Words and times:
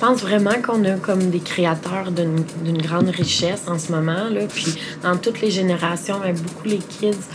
pense 0.00 0.20
vraiment 0.22 0.62
qu'on 0.62 0.82
a 0.84 0.94
comme 0.94 1.30
des 1.30 1.40
créateurs 1.40 2.10
d'une 2.10 2.78
grande 2.78 3.10
richesse 3.10 3.64
en 3.68 3.78
ce 3.78 3.92
moment, 3.92 4.28
là, 4.30 4.46
puis 4.52 4.74
dans 5.02 5.16
toutes 5.16 5.40
les 5.42 5.50
générations, 5.50 6.16
mais 6.24 6.32
beaucoup 6.32 6.66
les 6.66 6.78
kids, 6.78 7.26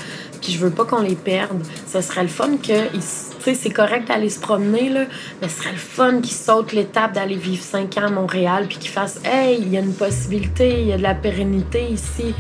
puis 0.42 0.52
je 0.52 0.58
veux 0.58 0.72
pas 0.72 0.84
qu'on 0.84 1.02
les 1.02 1.16
perde. 1.16 1.60
Ce 1.88 2.02
serait 2.02 2.24
le 2.24 2.28
fun 2.30 2.58
que, 2.58 2.90
tu 2.92 3.02
sais, 3.02 3.54
c'est 3.54 3.70
correct 3.70 4.08
d'aller 4.08 4.30
se 4.30 4.40
promener, 4.40 4.90
là, 4.90 5.06
mais 5.42 5.48
ce 5.48 5.60
serait 5.60 5.74
le 5.74 5.78
fun 5.78 6.22
qu'ils 6.22 6.36
sautent 6.36 6.74
l'étape 6.74 7.14
d'aller 7.14 7.36
vivre 7.36 7.64
cinq 7.64 7.98
ans 7.98 8.08
à 8.08 8.10
Montréal, 8.10 8.66
puis 8.68 8.80
qu'ils 8.80 8.92
fassent, 8.92 9.22
hey, 9.24 9.60
il 9.62 9.72
y 9.72 9.78
a 9.78 9.82
une 9.82 9.94
possibilité, 9.94 10.82
il 10.82 10.88
y 10.88 10.94
a 10.94 10.98
de 10.98 11.04
la 11.04 11.16
pérennité 11.16 11.84
ici. 11.90 12.34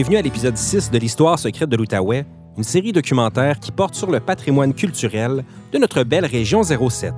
Bienvenue 0.00 0.16
à 0.16 0.22
l'épisode 0.22 0.56
6 0.56 0.90
de 0.90 0.96
l'Histoire 0.96 1.38
secrète 1.38 1.68
de 1.68 1.76
l'Outaouais, 1.76 2.24
une 2.56 2.64
série 2.64 2.90
documentaire 2.90 3.60
qui 3.60 3.70
porte 3.70 3.94
sur 3.94 4.10
le 4.10 4.18
patrimoine 4.18 4.72
culturel 4.72 5.44
de 5.72 5.78
notre 5.78 6.04
belle 6.04 6.24
région 6.24 6.62
07. 6.62 7.12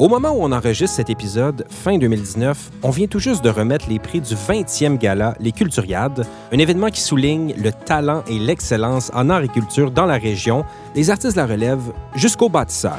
Au 0.00 0.08
moment 0.08 0.30
où 0.30 0.42
on 0.42 0.50
enregistre 0.50 0.96
cet 0.96 1.08
épisode, 1.08 1.64
fin 1.70 1.98
2019, 1.98 2.72
on 2.82 2.90
vient 2.90 3.06
tout 3.06 3.20
juste 3.20 3.44
de 3.44 3.48
remettre 3.48 3.88
les 3.88 4.00
prix 4.00 4.20
du 4.20 4.34
20e 4.34 4.98
gala 4.98 5.36
Les 5.38 5.52
Culturiades, 5.52 6.26
un 6.50 6.58
événement 6.58 6.88
qui 6.88 7.00
souligne 7.00 7.54
le 7.56 7.70
talent 7.70 8.24
et 8.26 8.40
l'excellence 8.40 9.12
en 9.14 9.30
art 9.30 9.42
et 9.44 9.48
culture 9.48 9.92
dans 9.92 10.06
la 10.06 10.18
région, 10.18 10.64
des 10.96 11.10
artistes 11.10 11.36
de 11.36 11.40
la 11.42 11.46
relève 11.46 11.92
jusqu'aux 12.16 12.48
bâtisseurs. 12.48 12.98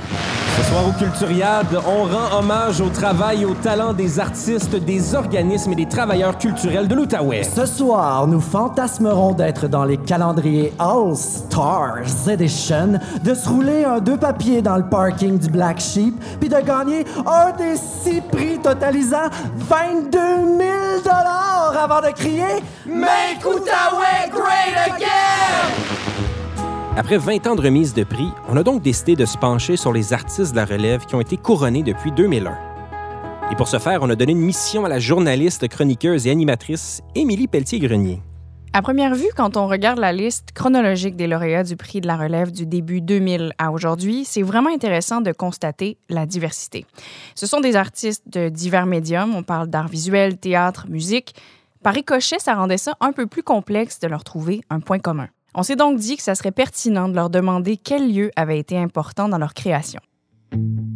Ce 0.57 0.63
soir 0.63 0.87
au 0.87 0.91
Culturiade, 0.91 1.79
on 1.85 2.05
rend 2.05 2.39
hommage 2.39 2.81
au 2.81 2.89
travail 2.89 3.43
et 3.43 3.45
au 3.45 3.53
talent 3.53 3.93
des 3.93 4.19
artistes, 4.19 4.75
des 4.75 5.13
organismes 5.13 5.73
et 5.73 5.75
des 5.75 5.87
travailleurs 5.87 6.35
culturels 6.39 6.87
de 6.87 6.95
l'Outaouais. 6.95 7.43
Ce 7.43 7.67
soir, 7.67 8.25
nous 8.25 8.41
fantasmerons 8.41 9.33
d'être 9.33 9.67
dans 9.67 9.85
les 9.85 9.97
calendriers 9.97 10.73
All 10.79 11.15
Stars 11.15 12.27
Edition, 12.27 12.99
de 13.23 13.35
se 13.35 13.47
rouler 13.47 13.85
un 13.85 13.99
deux 13.99 14.17
papiers 14.17 14.63
dans 14.63 14.77
le 14.77 14.89
parking 14.89 15.37
du 15.37 15.47
Black 15.47 15.79
Sheep, 15.79 16.15
puis 16.39 16.49
de 16.49 16.59
gagner 16.59 17.05
un 17.27 17.51
des 17.55 17.75
six 17.75 18.21
prix 18.21 18.57
totalisant 18.57 19.29
22 19.57 20.17
000 20.17 20.59
dollars 21.03 21.75
avant 21.79 22.01
de 22.01 22.11
crier 22.15 22.63
Make 22.87 23.45
Outaouais 23.45 24.31
great 24.31 24.95
again! 24.95 26.16
Après 26.97 27.19
20 27.19 27.45
ans 27.45 27.55
de 27.55 27.61
remise 27.61 27.93
de 27.93 28.03
prix, 28.03 28.31
on 28.49 28.57
a 28.57 28.63
donc 28.63 28.81
décidé 28.81 29.15
de 29.15 29.23
se 29.25 29.37
pencher 29.37 29.77
sur 29.77 29.93
les 29.93 30.13
artistes 30.13 30.53
de 30.53 30.55
la 30.55 30.65
relève 30.65 31.05
qui 31.05 31.13
ont 31.13 31.21
été 31.21 31.37
couronnés 31.37 31.83
depuis 31.83 32.11
2001. 32.11 32.57
Et 33.51 33.55
pour 33.55 33.67
ce 33.67 33.77
faire, 33.77 33.99
on 34.01 34.09
a 34.09 34.15
donné 34.15 34.31
une 34.31 34.39
mission 34.39 34.83
à 34.83 34.89
la 34.89 34.97
journaliste, 34.97 35.67
chroniqueuse 35.67 36.25
et 36.25 36.31
animatrice 36.31 37.03
Émilie 37.13 37.47
Pelletier-Grenier. 37.47 38.19
À 38.73 38.81
première 38.81 39.13
vue, 39.13 39.29
quand 39.35 39.57
on 39.57 39.67
regarde 39.67 39.99
la 39.99 40.11
liste 40.11 40.53
chronologique 40.55 41.15
des 41.15 41.27
lauréats 41.27 41.61
du 41.61 41.75
prix 41.75 42.01
de 42.01 42.07
la 42.07 42.17
relève 42.17 42.49
du 42.49 42.65
début 42.65 42.99
2000 42.99 43.53
à 43.59 43.71
aujourd'hui, 43.71 44.25
c'est 44.25 44.41
vraiment 44.41 44.71
intéressant 44.71 45.21
de 45.21 45.31
constater 45.31 45.99
la 46.09 46.25
diversité. 46.25 46.87
Ce 47.35 47.45
sont 47.45 47.59
des 47.59 47.75
artistes 47.75 48.23
de 48.25 48.49
divers 48.49 48.87
médiums, 48.87 49.35
on 49.35 49.43
parle 49.43 49.67
d'art 49.67 49.87
visuel, 49.87 50.37
théâtre, 50.37 50.87
musique. 50.89 51.35
Par 51.83 51.93
ricochet, 51.93 52.39
ça 52.39 52.55
rendait 52.55 52.79
ça 52.79 52.95
un 53.01 53.11
peu 53.11 53.27
plus 53.27 53.43
complexe 53.43 53.99
de 53.99 54.07
leur 54.07 54.23
trouver 54.23 54.61
un 54.71 54.79
point 54.79 54.97
commun. 54.97 55.27
On 55.59 55.63
s'est 55.63 55.75
donc 55.75 55.97
dit 55.97 56.17
que 56.17 56.21
ça 56.21 56.35
serait 56.35 56.51
pertinent 56.51 57.09
de 57.09 57.15
leur 57.15 57.31
demander 57.31 57.77
quel 57.77 58.13
lieu 58.13 58.29
avait 58.35 58.59
été 58.59 58.77
important 58.77 59.27
dans 59.27 59.39
leur 59.39 59.55
création. 59.55 59.99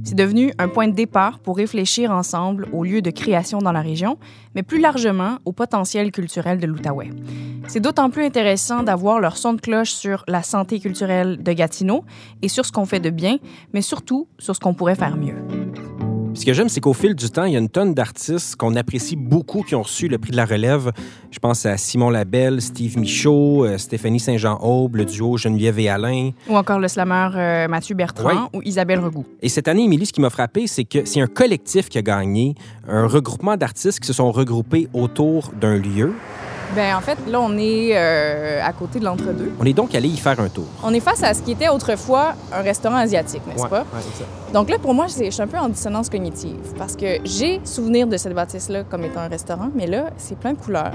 C'est 0.03 0.13
devenu 0.13 0.53
un 0.59 0.67
point 0.67 0.88
de 0.88 0.94
départ 0.94 1.39
pour 1.39 1.57
réfléchir 1.57 2.11
ensemble 2.11 2.67
aux 2.71 2.83
lieux 2.83 3.01
de 3.01 3.09
création 3.09 3.57
dans 3.57 3.71
la 3.71 3.81
région, 3.81 4.19
mais 4.53 4.61
plus 4.61 4.79
largement 4.79 5.39
au 5.45 5.51
potentiel 5.51 6.11
culturel 6.11 6.59
de 6.59 6.67
l'Outaouais. 6.67 7.09
C'est 7.67 7.79
d'autant 7.79 8.11
plus 8.11 8.23
intéressant 8.23 8.83
d'avoir 8.83 9.19
leur 9.19 9.35
son 9.35 9.53
de 9.53 9.61
cloche 9.61 9.94
sur 9.94 10.23
la 10.27 10.44
santé 10.44 10.79
culturelle 10.79 11.41
de 11.41 11.53
Gatineau 11.53 12.05
et 12.44 12.47
sur 12.47 12.63
ce 12.63 12.71
qu'on 12.71 12.85
fait 12.85 13.00
de 13.00 13.09
bien, 13.09 13.38
mais 13.73 13.81
surtout 13.81 14.27
sur 14.38 14.55
ce 14.55 14.59
qu'on 14.59 14.75
pourrait 14.75 14.94
faire 14.94 15.17
mieux 15.17 15.60
ce 16.34 16.46
que 16.46 16.53
j'aime, 16.53 16.69
c'est 16.69 16.80
qu'au 16.80 16.94
fil 16.94 17.14
du 17.14 17.30
temps, 17.30 17.44
il 17.44 17.53
y 17.53 17.56
a 17.56 17.59
une 17.59 17.69
tonne 17.69 17.94
d'artistes 17.94 18.56
qu'on 18.56 18.75
apprécie 18.75 19.16
beaucoup 19.16 19.64
qui 19.64 19.75
ont 19.75 19.81
reçu 19.81 20.08
le 20.08 20.18
prix 20.18 20.31
de 20.31 20.38
la 20.38 20.46
relève. 20.46 20.92
Je 21.30 21.40
pense 21.40 21.66
à 21.66 21.78
Simon 21.78 22.09
Labelle, 22.09 22.62
Steve 22.62 22.97
Michaud, 22.97 23.66
euh, 23.66 23.78
Stéphanie 23.78 24.19
Saint-Jean-Aube, 24.19 24.96
le 24.96 25.06
duo 25.06 25.38
Geneviève 25.38 25.80
et 25.80 25.90
Alain. 25.90 26.31
Ou 26.50 26.56
encore 26.56 26.80
le 26.80 26.88
slammer 26.88 27.30
euh, 27.36 27.68
Mathieu 27.68 27.96
Bertrand 27.96 28.50
ou 28.53 28.62
Isabelle 28.64 29.00
Regout. 29.00 29.25
Et 29.42 29.50
cette 29.50 29.68
année, 29.68 29.84
Émilie, 29.84 30.06
ce 30.06 30.14
qui 30.14 30.22
m'a 30.22 30.30
frappé, 30.30 30.68
c'est 30.68 30.86
que 30.86 31.06
c'est 31.06 31.22
un 31.22 31.28
collectif 31.28 31.90
qui 31.90 31.97
a 31.97 32.02
gagné, 32.02 32.56
un 32.88 33.08
regroupement 33.08 33.58
d'artistes 33.58 34.00
qui 34.00 34.08
se 34.08 34.13
sont 34.13 34.31
regroupés 34.31 34.88
autour 34.94 35.52
d'un 35.59 35.78
lieu. 35.78 36.13
Ben 36.75 36.95
en 36.95 37.01
fait, 37.01 37.17
là, 37.27 37.41
on 37.41 37.57
est 37.57 37.91
euh, 37.93 38.61
à 38.63 38.71
côté 38.71 38.99
de 38.99 39.05
l'entre-deux. 39.05 39.51
On 39.59 39.65
est 39.65 39.73
donc 39.73 39.93
allé 39.93 40.07
y 40.07 40.17
faire 40.17 40.39
un 40.39 40.47
tour. 40.47 40.65
On 40.83 40.93
est 40.93 40.99
face 41.01 41.21
à 41.23 41.33
ce 41.33 41.41
qui 41.41 41.51
était 41.51 41.67
autrefois 41.67 42.33
un 42.53 42.61
restaurant 42.61 42.95
asiatique, 42.95 43.41
n'est-ce 43.47 43.67
pas? 43.67 43.85
Oui, 43.93 43.99
c'est 44.13 44.23
ça. 44.23 44.29
Donc 44.53 44.69
là, 44.69 44.77
pour 44.79 44.93
moi, 44.93 45.07
je 45.07 45.29
suis 45.29 45.41
un 45.41 45.47
peu 45.47 45.57
en 45.57 45.67
dissonance 45.69 46.09
cognitive 46.09 46.59
parce 46.77 46.95
que 46.95 47.17
j'ai 47.25 47.59
souvenir 47.65 48.07
de 48.07 48.15
cette 48.17 48.33
bâtisse-là 48.33 48.83
comme 48.83 49.03
étant 49.03 49.21
un 49.21 49.27
restaurant, 49.27 49.69
mais 49.75 49.87
là, 49.87 50.05
c'est 50.17 50.37
plein 50.37 50.53
de 50.53 50.57
couleurs. 50.57 50.93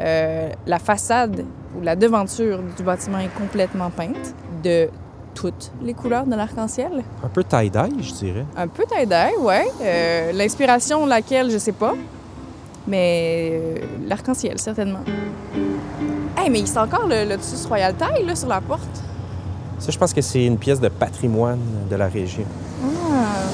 Euh, 0.00 0.50
la 0.66 0.78
façade 0.78 1.44
ou 1.76 1.82
la 1.82 1.96
devanture 1.96 2.60
du 2.76 2.82
bâtiment 2.84 3.18
est 3.18 3.34
complètement 3.36 3.90
peinte 3.90 4.34
de 4.62 4.88
toutes 5.34 5.72
les 5.82 5.94
couleurs 5.94 6.26
de 6.26 6.34
l'arc-en-ciel. 6.36 7.02
Un 7.24 7.28
peu 7.28 7.42
tie-dye, 7.42 8.02
je 8.02 8.12
dirais. 8.12 8.46
Un 8.56 8.68
peu 8.68 8.84
tie-dye, 8.88 9.34
oui. 9.40 9.54
Euh, 9.82 10.32
L'inspiration, 10.32 11.06
laquelle, 11.06 11.50
je 11.50 11.58
sais 11.58 11.72
pas 11.72 11.94
mais 12.88 13.50
euh, 13.52 13.78
l'arc-en-ciel, 14.06 14.58
certainement. 14.58 15.04
Hey, 16.36 16.50
mais 16.50 16.60
il 16.60 16.68
y 16.68 16.78
encore 16.78 17.06
le 17.06 17.28
Lotus 17.28 17.66
Royal 17.66 17.94
Taille 17.94 18.24
là, 18.24 18.34
sur 18.34 18.48
la 18.48 18.60
porte. 18.60 19.02
Ça, 19.78 19.92
je 19.92 19.98
pense 19.98 20.12
que 20.12 20.20
c'est 20.20 20.44
une 20.44 20.58
pièce 20.58 20.80
de 20.80 20.88
patrimoine 20.88 21.60
de 21.88 21.96
la 21.96 22.08
région. 22.08 22.44
Ah. 22.82 23.48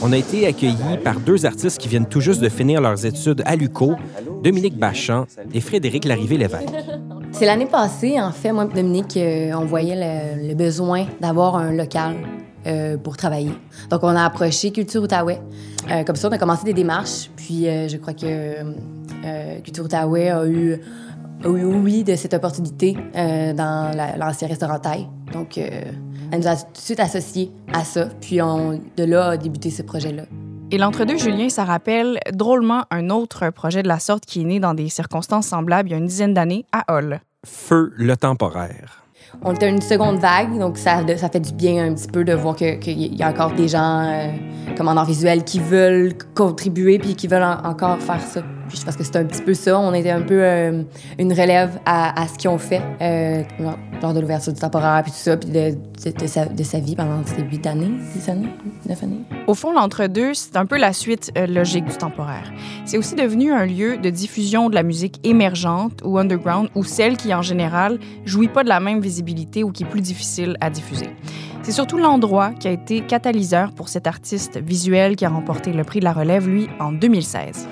On 0.00 0.12
a 0.12 0.16
été 0.16 0.46
accueillis 0.46 0.98
par 1.02 1.18
deux 1.18 1.44
artistes 1.44 1.78
qui 1.78 1.88
viennent 1.88 2.06
tout 2.06 2.20
juste 2.20 2.40
de 2.40 2.48
finir 2.48 2.80
leurs 2.80 3.04
études 3.04 3.42
à 3.44 3.56
l'UCO, 3.56 3.96
Dominique 4.44 4.78
Bachand 4.78 5.26
et 5.52 5.60
Frédéric 5.60 6.04
Larrivé-Lévesque. 6.04 6.68
C'est 7.32 7.46
l'année 7.46 7.66
passée, 7.66 8.20
en 8.20 8.30
fait, 8.30 8.52
moi 8.52 8.68
et 8.70 8.74
Dominique, 8.74 9.16
euh, 9.16 9.52
on 9.54 9.64
voyait 9.64 9.96
le, 10.36 10.54
besoin 10.54 11.06
d'avoir 11.20 11.56
un 11.56 11.72
local 11.72 12.16
euh, 12.66 12.96
pour 12.96 13.16
travailler. 13.16 13.52
Donc, 13.90 14.02
on 14.02 14.08
a 14.08 14.24
approché 14.24 14.72
Culture 14.72 15.02
Outaouais. 15.02 15.40
Euh, 15.90 16.04
comme 16.04 16.16
ça, 16.16 16.28
on 16.28 16.32
a 16.32 16.38
commencé 16.38 16.64
des 16.64 16.74
démarches. 16.74 17.30
Puis, 17.36 17.64
je 17.64 17.96
crois 17.96 18.14
que 18.14 19.60
Culture 19.62 19.84
Outaouais 19.84 20.30
a 20.30 20.46
eu 20.46 20.80
oui, 21.44 21.62
oui, 21.62 22.04
de 22.04 22.16
cette 22.16 22.34
opportunité 22.34 22.96
dans 23.14 23.96
l'ancien 24.18 24.48
restaurant 24.48 24.78
Taille. 24.78 25.06
Donc, 25.32 25.56
elle 25.58 26.40
nous 26.40 26.48
a 26.48 26.56
tout 26.56 26.72
de 26.72 26.78
suite 26.78 27.00
associés 27.00 27.52
à 27.72 27.84
ça. 27.84 28.06
Puis, 28.20 28.42
on, 28.42 28.80
de 28.96 29.04
là 29.04 29.30
a 29.30 29.36
débuté 29.36 29.70
ce 29.70 29.82
projet-là. 29.82 30.24
Et 30.70 30.76
l'entre-deux, 30.76 31.16
Julien, 31.16 31.48
ça 31.48 31.64
rappelle 31.64 32.20
drôlement 32.30 32.84
un 32.90 33.08
autre 33.08 33.48
projet 33.50 33.82
de 33.82 33.88
la 33.88 33.98
sorte 33.98 34.26
qui 34.26 34.42
est 34.42 34.44
né 34.44 34.60
dans 34.60 34.74
des 34.74 34.90
circonstances 34.90 35.46
semblables 35.46 35.88
il 35.88 35.92
y 35.92 35.94
a 35.94 35.98
une 35.98 36.06
dizaine 36.06 36.34
d'années 36.34 36.66
à 36.72 36.84
Hall. 36.92 37.20
Feu 37.46 37.92
le 37.96 38.16
temporaire. 38.18 39.04
On 39.42 39.54
était 39.54 39.68
une 39.68 39.82
seconde 39.82 40.18
vague, 40.18 40.58
donc 40.58 40.78
ça, 40.78 41.04
fait 41.04 41.40
du 41.40 41.52
bien 41.52 41.90
un 41.90 41.94
petit 41.94 42.08
peu 42.08 42.24
de 42.24 42.32
voir 42.32 42.56
qu'il 42.56 43.16
y 43.16 43.22
a 43.22 43.28
encore 43.28 43.52
des 43.52 43.68
gens 43.68 44.04
euh, 44.04 44.28
comme 44.76 44.88
qui 45.44 45.60
veulent 45.60 46.14
contribuer 46.34 46.98
puis 46.98 47.14
qui 47.14 47.28
veulent 47.28 47.42
encore 47.42 47.98
faire 47.98 48.20
ça. 48.20 48.42
Puis 48.68 48.78
je 48.78 48.84
pense 48.84 48.96
que 48.96 49.04
c'est 49.04 49.16
un 49.16 49.24
petit 49.24 49.42
peu 49.42 49.54
ça. 49.54 49.78
On 49.78 49.92
était 49.94 50.10
un 50.10 50.22
peu 50.22 50.42
euh, 50.42 50.82
une 51.18 51.32
relève 51.32 51.78
à, 51.86 52.26
ce 52.28 52.38
qu'ils 52.38 52.50
ont 52.50 52.58
fait 52.58 52.82
euh, 53.00 53.42
lors 54.02 54.14
de 54.14 54.20
l'ouverture 54.20 54.52
du 54.52 54.60
temporaire 54.60 55.02
puis 55.02 55.12
tout 55.12 55.18
ça, 55.18 55.36
puis 55.36 55.50
de, 55.50 55.76
sa, 56.64 56.78
vie 56.78 56.96
pendant 56.96 57.24
ces 57.24 57.42
huit 57.42 57.66
années, 57.66 57.90
dix 58.14 58.28
années, 58.28 58.48
neuf 58.88 59.02
années. 59.02 59.20
Au 59.46 59.54
fond, 59.54 59.72
l'entre-deux, 59.72 60.34
c'est 60.34 60.56
un 60.56 60.66
peu 60.66 60.78
la 60.78 60.92
suite 60.92 61.32
logique 61.48 61.86
du 61.86 61.96
temporaire. 61.96 62.52
C'est 62.84 62.98
aussi 62.98 63.14
devenu 63.14 63.52
un 63.52 63.66
lieu 63.66 63.96
de 63.96 64.10
diffusion 64.10 64.68
de 64.68 64.74
la 64.74 64.82
musique 64.82 65.18
émergente 65.24 66.00
ou 66.04 66.18
underground 66.18 66.68
ou 66.74 66.84
celle 66.84 67.16
qui, 67.16 67.34
en 67.34 67.42
général, 67.42 67.98
jouit 68.24 68.48
pas 68.48 68.62
de 68.62 68.68
la 68.68 68.80
même 68.80 69.00
visibilité 69.00 69.64
ou 69.64 69.72
qui 69.72 69.84
est 69.84 69.86
plus 69.86 70.00
difficile 70.00 70.56
à 70.60 70.70
diffuser. 70.70 71.08
C'est 71.68 71.72
surtout 71.72 71.98
l'endroit 71.98 72.52
qui 72.52 72.66
a 72.66 72.70
été 72.70 73.02
catalyseur 73.02 73.72
pour 73.72 73.90
cet 73.90 74.06
artiste 74.06 74.56
visuel 74.56 75.16
qui 75.16 75.26
a 75.26 75.28
remporté 75.28 75.72
le 75.72 75.84
prix 75.84 75.98
de 75.98 76.04
la 76.04 76.14
relève, 76.14 76.48
lui, 76.48 76.66
en 76.80 76.92
2016. 76.92 77.68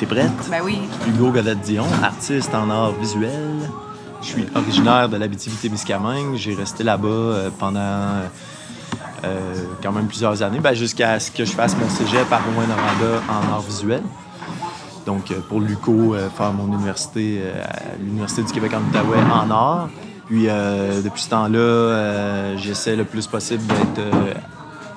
T'es 0.00 0.06
prête? 0.06 0.30
Ben 0.50 0.62
oui. 0.64 0.78
Hugo 1.06 1.30
Godette-Dion, 1.30 1.84
artiste 2.02 2.54
en 2.54 2.70
art 2.70 2.92
visuel. 2.92 3.68
Je 4.22 4.28
suis 4.28 4.46
originaire 4.54 5.10
de 5.10 5.18
l'Abitibi-Témiscamingue. 5.18 6.36
J'ai 6.36 6.54
resté 6.54 6.82
là-bas 6.84 7.06
euh, 7.06 7.50
pendant 7.58 8.22
euh, 9.24 9.54
quand 9.82 9.92
même 9.92 10.06
plusieurs 10.06 10.42
années, 10.42 10.58
ben, 10.58 10.72
jusqu'à 10.72 11.20
ce 11.20 11.30
que 11.30 11.44
je 11.44 11.52
fasse 11.52 11.76
mon 11.76 11.86
cégep 11.90 12.32
à 12.32 12.38
Rouen-Noranda 12.38 13.22
en 13.28 13.52
art 13.52 13.60
visuel. 13.60 14.00
donc 15.04 15.34
pour 15.50 15.60
l'UCO, 15.60 16.16
faire 16.34 16.54
mon 16.54 16.68
université 16.68 17.42
à 17.62 17.98
l'Université 18.02 18.42
du 18.42 18.52
Québec 18.52 18.72
en 18.74 18.80
Outaouais 18.88 19.18
en 19.30 19.50
art. 19.50 19.90
Puis 20.28 20.46
depuis 21.04 21.20
ce 21.20 21.28
temps-là, 21.28 22.56
j'essaie 22.56 22.96
le 22.96 23.04
plus 23.04 23.26
possible 23.26 23.64
d'être 23.66 24.00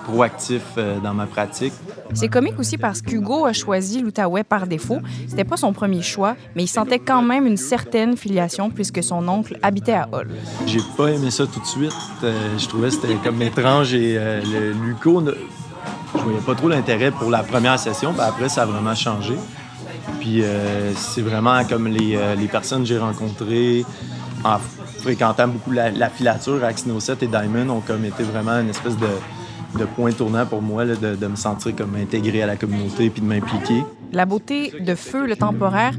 proactif 0.03 0.63
euh, 0.77 0.99
dans 0.99 1.13
ma 1.13 1.25
pratique. 1.25 1.73
C'est 2.13 2.27
comique 2.27 2.59
aussi 2.59 2.77
parce 2.77 3.01
qu'Hugo 3.01 3.45
a 3.45 3.53
choisi 3.53 4.01
l'Outaouais 4.01 4.43
par 4.43 4.67
défaut. 4.67 4.99
C'était 5.27 5.43
pas 5.43 5.57
son 5.57 5.73
premier 5.73 6.01
choix, 6.01 6.35
mais 6.55 6.63
il 6.63 6.67
sentait 6.67 6.99
quand 6.99 7.21
même 7.21 7.47
une 7.47 7.57
certaine 7.57 8.15
filiation 8.17 8.69
puisque 8.69 9.03
son 9.03 9.27
oncle 9.27 9.57
habitait 9.63 9.93
à 9.93 10.07
Hull. 10.13 10.29
J'ai 10.67 10.81
pas 10.95 11.09
aimé 11.09 11.31
ça 11.31 11.45
tout 11.47 11.59
de 11.59 11.65
suite. 11.65 11.93
Euh, 12.23 12.57
je 12.57 12.67
trouvais 12.67 12.89
que 12.89 12.95
c'était 12.95 13.15
comme 13.15 13.41
étrange 13.41 13.93
et 13.93 14.15
euh, 14.17 14.41
l'UCO, 14.85 15.23
je 16.15 16.19
voyais 16.19 16.39
pas 16.45 16.55
trop 16.55 16.69
l'intérêt 16.69 17.11
pour 17.11 17.29
la 17.29 17.43
première 17.43 17.79
session. 17.79 18.13
Puis 18.13 18.21
après, 18.21 18.49
ça 18.49 18.63
a 18.63 18.65
vraiment 18.65 18.95
changé. 18.95 19.33
Puis 20.19 20.41
c'est 20.95 21.21
vraiment 21.21 21.65
comme 21.65 21.87
les, 21.87 22.17
les 22.37 22.47
personnes 22.47 22.81
que 22.81 22.87
j'ai 22.87 22.97
rencontrées 22.97 23.83
en 24.45 24.57
fréquentant 24.99 25.49
beaucoup 25.49 25.71
la, 25.71 25.91
la 25.91 26.09
filature, 26.09 26.63
Axino 26.63 26.99
7 26.99 27.23
et 27.23 27.27
Diamond 27.27 27.69
ont 27.69 27.81
comme 27.81 28.05
été 28.05 28.23
vraiment 28.23 28.59
une 28.59 28.69
espèce 28.69 28.97
de 28.97 29.07
de 29.77 29.85
point 29.85 30.11
tournant 30.11 30.45
pour 30.45 30.61
moi, 30.61 30.85
de, 30.85 31.15
de, 31.15 31.27
me 31.27 31.35
sentir 31.35 31.75
comme 31.75 31.95
intégré 31.95 32.41
à 32.43 32.45
la 32.45 32.55
communauté 32.55 33.09
puis 33.09 33.21
de 33.21 33.27
m'impliquer. 33.27 33.83
La 34.11 34.25
beauté 34.25 34.73
de 34.79 34.95
Feu, 34.95 35.25
le 35.25 35.35
temporaire, 35.35 35.93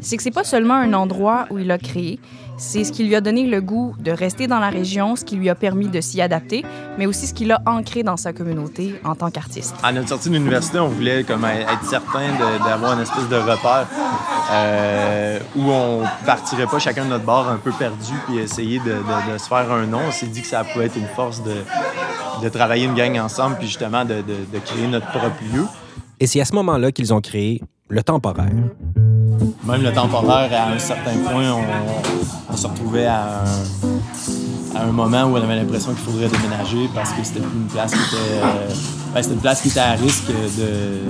c'est 0.00 0.16
que 0.16 0.22
c'est 0.22 0.30
pas 0.30 0.44
seulement 0.44 0.74
un 0.74 0.92
endroit 0.92 1.46
où 1.50 1.58
il 1.58 1.70
a 1.70 1.78
créé, 1.78 2.20
c'est 2.56 2.84
ce 2.84 2.92
qui 2.92 3.04
lui 3.04 3.14
a 3.16 3.20
donné 3.20 3.46
le 3.46 3.60
goût 3.60 3.94
de 3.98 4.12
rester 4.12 4.46
dans 4.46 4.60
la 4.60 4.70
région, 4.70 5.16
ce 5.16 5.24
qui 5.24 5.36
lui 5.36 5.48
a 5.50 5.54
permis 5.54 5.88
de 5.88 6.00
s'y 6.00 6.20
adapter, 6.20 6.64
mais 6.98 7.06
aussi 7.06 7.26
ce 7.26 7.34
qu'il 7.34 7.50
a 7.50 7.60
ancré 7.66 8.02
dans 8.02 8.16
sa 8.16 8.32
communauté 8.32 8.94
en 9.04 9.14
tant 9.14 9.30
qu'artiste. 9.30 9.74
À 9.82 9.92
notre 9.92 10.08
sortie 10.08 10.28
de 10.28 10.34
l'université, 10.34 10.78
on 10.78 10.88
voulait 10.88 11.24
comme 11.24 11.44
être 11.44 11.84
certain 11.84 12.28
d'avoir 12.64 12.92
une 12.94 13.00
espèce 13.00 13.28
de 13.28 13.36
repère 13.36 13.88
euh, 14.52 15.38
où 15.56 15.70
on 15.70 16.04
partirait 16.24 16.66
pas 16.66 16.78
chacun 16.78 17.04
de 17.04 17.10
notre 17.10 17.24
bord 17.24 17.48
un 17.48 17.56
peu 17.56 17.72
perdu 17.72 18.12
puis 18.26 18.38
essayer 18.38 18.78
de, 18.78 18.92
de, 19.32 19.38
se 19.38 19.48
faire 19.48 19.72
un 19.72 19.86
nom. 19.86 20.00
On 20.06 20.12
s'est 20.12 20.26
dit 20.26 20.42
que 20.42 20.48
ça 20.48 20.62
pouvait 20.64 20.86
être 20.86 20.96
une 20.96 21.08
force 21.08 21.42
de, 21.42 21.54
de 22.42 22.48
travailler 22.48 22.84
une 22.84 22.94
gang 22.94 23.18
ensemble 23.18 23.56
puis 23.58 23.66
justement 23.66 24.04
de, 24.04 24.22
créer 24.64 24.86
notre 24.86 25.06
propre 25.06 25.42
lieu. 25.52 25.64
Et 26.20 26.26
c'est 26.26 26.40
à 26.40 26.44
ce 26.44 26.54
moment-là 26.54 26.92
qu'ils 26.92 27.12
ont 27.12 27.20
créé 27.20 27.60
le 27.88 28.02
temporaire. 28.02 28.50
Même 29.66 29.82
le 29.82 29.92
temporaire, 29.92 30.50
à 30.52 30.72
un 30.72 30.78
certain 30.78 31.16
point, 31.18 31.52
on, 32.50 32.56
se 32.56 32.66
retrouvait 32.66 33.06
à 33.06 33.44
un, 34.76 34.92
moment 34.92 35.24
où 35.24 35.36
on 35.36 35.42
avait 35.42 35.56
l'impression 35.56 35.92
qu'il 35.92 36.04
faudrait 36.04 36.28
déménager 36.28 36.88
parce 36.94 37.10
que 37.12 37.24
c'était 37.24 37.40
une 37.40 37.66
place 37.66 37.92
qui 37.92 37.98
était, 37.98 38.42
euh, 38.42 38.68
ben, 39.14 39.22
une 39.32 39.40
place 39.40 39.62
qui 39.62 39.68
était 39.68 39.80
à 39.80 39.92
risque 39.92 40.28
de. 40.28 41.00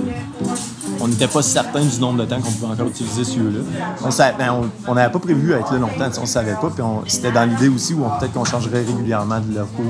On 1.01 1.07
n'était 1.07 1.27
pas 1.27 1.41
certain 1.41 1.83
du 1.83 1.99
nombre 1.99 2.23
de 2.23 2.25
temps 2.25 2.39
qu'on 2.41 2.51
pouvait 2.51 2.73
encore 2.73 2.87
utiliser 2.87 3.23
ce 3.23 3.37
lieu-là. 3.39 3.59
On 4.01 4.09
n'avait 4.09 5.07
ben, 5.07 5.09
pas 5.09 5.19
prévu 5.19 5.51
être 5.53 5.73
là 5.73 5.79
longtemps, 5.79 6.09
on 6.17 6.21
ne 6.21 6.25
savait 6.25 6.53
pas. 6.53 6.69
Puis 6.69 7.11
c'était 7.11 7.31
dans 7.31 7.47
l'idée 7.49 7.67
aussi 7.67 7.93
où 7.93 8.03
peut-être 8.19 8.33
qu'on 8.33 8.45
changerait 8.45 8.83
régulièrement 8.83 9.39
de 9.39 9.53
locaux. 9.53 9.83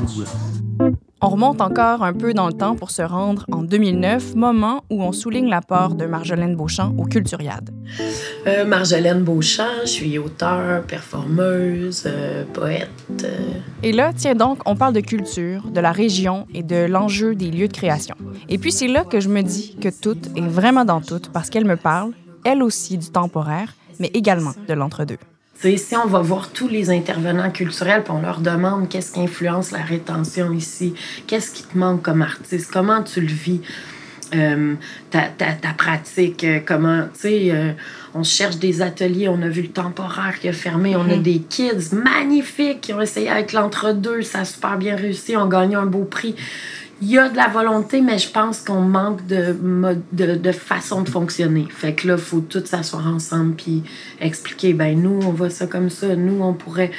On 1.22 1.30
remonte 1.30 1.62
encore 1.62 2.04
un 2.04 2.14
peu 2.14 2.34
dans 2.34 2.48
le 2.48 2.54
temps 2.54 2.76
pour 2.76 2.92
se 2.92 3.02
rendre 3.02 3.46
en 3.52 3.64
2009, 3.64 4.36
moment 4.36 4.84
où 4.90 5.02
on 5.02 5.14
souligne 5.14 5.48
l'apport 5.48 5.96
de 5.96 6.06
Marjolaine 6.06 6.56
Beauchamp 6.56 6.94
au 6.98 7.06
Culturiade. 7.06 7.70
Euh, 8.46 8.66
Marjolaine 8.66 9.24
Beauchamp, 9.24 9.84
je 9.84 9.90
suis 9.90 10.18
auteure, 10.18 10.84
performeuse, 10.84 12.04
euh, 12.06 12.44
poète. 12.54 12.90
Euh. 13.24 13.54
Et 13.82 13.94
là, 13.94 14.12
tiens 14.14 14.36
donc, 14.36 14.60
on 14.66 14.76
parle 14.76 14.94
de 14.94 15.00
culture, 15.00 15.70
de 15.70 15.80
la 15.80 15.94
région 15.94 16.48
et 16.54 16.64
de 16.64 16.86
l'enjeu 16.86 17.34
des 17.34 17.50
lieux 17.50 17.70
de 17.70 17.74
création. 17.74 18.16
Et 18.50 18.58
puis 18.58 18.74
c'est 18.74 18.90
là 18.90 19.06
que 19.06 19.22
je 19.22 19.30
me 19.30 19.42
dis 19.42 19.78
que 19.82 19.90
tout 19.90 20.18
est 20.36 20.48
vraiment 20.48 20.84
dans 20.84 21.00
tout 21.00 21.22
parce 21.32 21.50
qu'elle 21.50 21.66
me 21.66 21.78
parle, 21.78 22.12
elle 22.44 22.62
aussi, 22.62 22.98
du 22.98 23.10
temporaire, 23.10 23.74
mais 24.00 24.12
également 24.14 24.52
de 24.68 24.74
l'entre-deux 24.74 25.18
si 25.60 25.96
on 25.96 26.08
va 26.08 26.20
voir 26.20 26.52
tous 26.52 26.68
les 26.68 26.90
intervenants 26.90 27.50
culturels, 27.50 28.04
puis 28.04 28.14
on 28.14 28.22
leur 28.22 28.40
demande 28.40 28.90
qu'est-ce 28.90 29.14
qui 29.14 29.22
influence 29.22 29.72
la 29.72 29.82
rétention 29.82 30.52
ici, 30.52 30.94
qu'est-ce 31.28 31.52
qui 31.52 31.64
te 31.64 31.78
manque 31.78 32.02
comme 32.02 32.22
artiste, 32.22 32.70
comment 32.72 33.02
tu 33.02 33.22
le 33.22 33.28
vis, 33.28 33.62
euh, 34.34 34.74
ta, 35.12 35.22
ta, 35.24 35.54
ta, 35.54 35.74
pratique, 35.74 36.44
euh, 36.44 36.60
comment, 36.66 37.04
tu 37.14 37.20
sais, 37.20 37.52
euh, 37.52 37.72
on 38.14 38.24
cherche 38.24 38.58
des 38.58 38.82
ateliers, 38.82 39.30
on 39.30 39.42
a 39.42 39.48
vu 39.48 39.62
le 39.62 39.70
temporaire 39.70 40.40
qui 40.40 40.50
a 40.50 40.54
fermé, 40.54 40.96
on 40.96 41.10
a 41.10 41.16
mhm. 41.16 41.22
des 41.22 41.40
kids 41.40 41.94
magnifiques 41.94 42.82
qui 42.82 42.94
ont 42.94 43.02
essayé 43.02 43.30
avec 43.30 43.54
l'entre-deux, 43.54 44.24
ça 44.24 44.40
a 44.40 44.46
super 44.46 44.78
bien 44.78 44.96
réussi, 44.96 45.38
on 45.38 45.48
gagné 45.48 45.76
un 45.76 45.86
beau 45.86 46.04
prix 46.04 46.36
il 47.02 47.10
y 47.10 47.18
a 47.18 47.28
de 47.30 47.36
la 47.36 47.48
volonté, 47.48 48.02
mais 48.02 48.18
je 48.18 48.30
pense 48.30 48.62
qu'on 48.62 48.82
manque 48.82 49.26
de, 49.28 49.56
de, 50.14 50.36
de, 50.36 50.52
façon 50.52 51.02
de 51.02 51.10
fonctionner. 51.10 51.68
Fait 51.70 51.94
que 51.94 52.08
là, 52.08 52.16
il 52.18 52.22
faut 52.22 52.40
tout 52.40 52.64
s'asseoir 52.66 53.08
ensemble 53.08 53.56
puis 53.56 53.84
expliquer, 54.22 54.74
ben 54.74 55.02
nous, 55.02 55.20
on 55.24 55.32
voit 55.32 55.50
ça 55.50 55.68
comme 55.68 55.90
ça, 55.90 56.16
nous, 56.16 56.42
on 56.42 56.54
pourrait... 56.54 56.92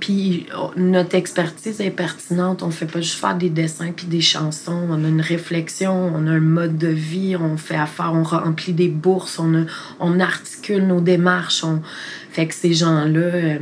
Puis 0.00 0.46
notre 0.76 1.14
expertise 1.16 1.82
est 1.82 1.90
pertinente. 1.90 2.62
On 2.62 2.70
fait 2.70 2.86
pas 2.86 3.02
juste 3.02 3.20
faire 3.20 3.36
des 3.36 3.50
dessins 3.50 3.92
puis 3.94 4.06
des 4.06 4.22
chansons. 4.22 4.86
On 4.88 5.04
a 5.04 5.08
une 5.08 5.20
réflexion, 5.20 6.10
on 6.14 6.26
a 6.26 6.30
un 6.30 6.40
mode 6.40 6.78
de 6.78 6.88
vie, 6.88 7.36
on 7.36 7.58
fait 7.58 7.76
affaire, 7.76 8.12
on 8.14 8.22
remplit 8.22 8.72
des 8.72 8.88
bourses, 8.88 9.38
on, 9.38 9.66
on 10.00 10.18
articule 10.18 10.86
nos 10.86 11.02
démarches. 11.02 11.62
On... 11.62 11.82
Fait 12.30 12.46
que 12.46 12.54
ces 12.54 12.72
gens-là... 12.72 13.20
Euh, 13.20 13.58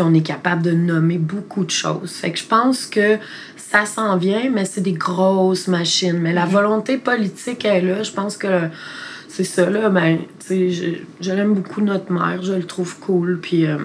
on 0.00 0.14
est 0.14 0.22
capable 0.22 0.62
de 0.62 0.72
nommer 0.72 1.18
beaucoup 1.18 1.64
de 1.64 1.70
choses. 1.70 2.12
Fait 2.12 2.30
que 2.30 2.38
je 2.38 2.44
pense 2.44 2.86
que 2.86 3.18
ça 3.56 3.84
s'en 3.84 4.16
vient, 4.16 4.50
mais 4.50 4.64
c'est 4.64 4.80
des 4.80 4.92
grosses 4.92 5.68
machines. 5.68 6.18
Mais 6.18 6.32
la 6.32 6.46
mhm. 6.46 6.52
volonté 6.52 6.98
politique 6.98 7.64
est 7.64 7.82
là. 7.82 8.02
Je 8.02 8.12
pense 8.12 8.36
que 8.36 8.68
c'est 9.28 9.44
ça, 9.44 9.68
là. 9.68 9.90
Ben, 9.90 10.18
je, 10.48 10.98
je 11.20 11.32
l'aime 11.32 11.54
beaucoup, 11.54 11.80
notre 11.80 12.10
mère. 12.10 12.42
Je 12.42 12.54
le 12.54 12.64
trouve 12.64 12.98
cool. 12.98 13.38
Puis 13.40 13.66
euh, 13.66 13.76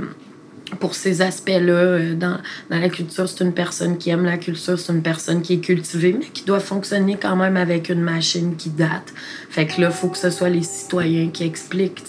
pour 0.79 0.95
ces 0.95 1.21
aspects-là, 1.21 1.73
euh, 1.73 2.15
dans, 2.15 2.39
dans, 2.69 2.79
la 2.79 2.89
culture, 2.89 3.27
c'est 3.27 3.43
une 3.43 3.53
personne 3.53 3.97
qui 3.97 4.09
aime 4.09 4.23
la 4.23 4.37
culture, 4.37 4.79
c'est 4.79 4.91
une 4.93 5.03
personne 5.03 5.41
qui 5.41 5.55
est 5.55 5.59
cultivée, 5.59 6.15
mais 6.17 6.25
qui 6.25 6.43
doit 6.43 6.59
fonctionner 6.59 7.17
quand 7.21 7.35
même 7.35 7.57
avec 7.57 7.89
une 7.89 8.01
machine 8.01 8.55
qui 8.55 8.69
date. 8.69 9.13
Fait 9.49 9.67
que 9.67 9.81
là, 9.81 9.89
il 9.89 9.93
faut 9.93 10.07
que 10.07 10.17
ce 10.17 10.29
soit 10.29 10.49
les 10.49 10.63
citoyens 10.63 11.29
qui 11.29 11.43
expliquent, 11.43 12.03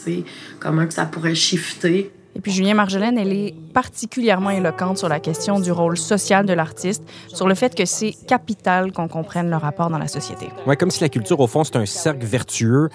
comment 0.60 0.86
que 0.86 0.94
ça 0.94 1.06
pourrait 1.06 1.34
shifter. 1.34 2.10
Et 2.36 2.40
puis 2.40 2.52
Julien 2.52 2.74
Marjolaine, 2.74 3.16
elle 3.16 3.32
est 3.32 3.54
particulièrement 3.72 4.50
éloquente 4.50 4.98
sur 4.98 5.08
la 5.08 5.20
question 5.20 5.60
du 5.60 5.70
rôle 5.70 5.96
social 5.96 6.46
de 6.46 6.52
l'artiste, 6.52 7.04
sur 7.28 7.46
le 7.46 7.54
fait 7.54 7.74
que 7.74 7.84
c'est 7.84 8.12
capital 8.26 8.92
qu'on 8.92 9.08
comprenne 9.08 9.50
le 9.50 9.56
rapport 9.56 9.88
dans 9.88 9.98
la 9.98 10.08
société. 10.08 10.48
Ouais, 10.66 10.76
comme 10.76 10.90
si 10.90 11.00
la 11.00 11.08
culture, 11.08 11.38
au 11.40 11.46
fond, 11.46 11.64
c'est 11.64 11.76
un 11.76 11.86
cercle 11.86 12.26
vertueux. 12.26 12.88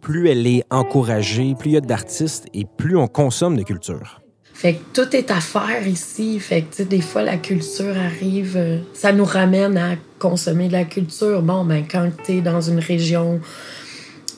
Plus 0.00 0.28
elle 0.28 0.46
est 0.46 0.64
encouragée, 0.70 1.54
plus 1.58 1.70
il 1.70 1.74
y 1.74 1.76
a 1.76 1.80
d'artistes 1.80 2.46
et 2.54 2.64
plus 2.64 2.96
on 2.96 3.08
consomme 3.08 3.56
de 3.56 3.62
culture. 3.62 4.20
Fait 4.58 4.74
que 4.74 5.02
tout 5.02 5.14
est 5.14 5.30
à 5.30 5.40
faire 5.40 5.86
ici. 5.86 6.40
Fait 6.40 6.62
que, 6.62 6.82
des 6.82 7.00
fois, 7.00 7.22
la 7.22 7.36
culture 7.36 7.96
arrive, 7.96 8.56
euh, 8.56 8.78
ça 8.92 9.12
nous 9.12 9.24
ramène 9.24 9.76
à 9.76 9.94
consommer 10.18 10.66
de 10.66 10.72
la 10.72 10.84
culture. 10.84 11.42
Bon, 11.42 11.64
ben, 11.64 11.84
quand 11.88 12.10
tu 12.24 12.32
es 12.32 12.40
dans 12.40 12.60
une 12.60 12.80
région 12.80 13.40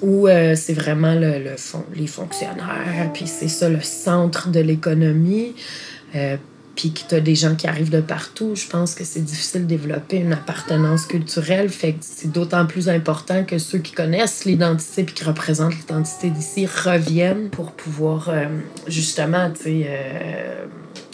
où 0.03 0.29
euh, 0.29 0.55
c'est 0.57 0.73
vraiment 0.73 1.15
le, 1.15 1.39
le 1.39 1.57
les 1.95 2.07
fonctionnaires, 2.07 3.11
puis 3.13 3.27
c'est 3.27 3.49
ça 3.49 3.69
le 3.69 3.81
centre 3.81 4.49
de 4.49 4.61
l'économie, 4.61 5.55
euh, 6.15 6.37
puis 6.75 6.93
que 6.93 7.01
tu 7.07 7.15
as 7.15 7.21
des 7.21 7.35
gens 7.35 7.55
qui 7.55 7.67
arrivent 7.67 7.91
de 7.91 8.01
partout, 8.01 8.55
je 8.55 8.67
pense 8.67 8.95
que 8.95 9.05
c'est 9.05 9.21
difficile 9.21 9.63
de 9.63 9.67
développer 9.67 10.17
une 10.17 10.33
appartenance 10.33 11.05
culturelle, 11.05 11.69
fait 11.69 11.93
que 11.93 11.99
c'est 12.01 12.33
d'autant 12.33 12.65
plus 12.65 12.89
important 12.89 13.45
que 13.45 13.59
ceux 13.59 13.79
qui 13.79 13.93
connaissent 13.93 14.45
l'identité 14.45 15.05
puis 15.05 15.15
qui 15.15 15.25
représentent 15.25 15.75
l'identité 15.75 16.31
d'ici 16.31 16.67
reviennent 16.67 17.51
pour 17.51 17.73
pouvoir 17.73 18.31
euh, 18.31 18.47
justement, 18.87 19.51
tu 19.51 19.63
sais, 19.65 19.87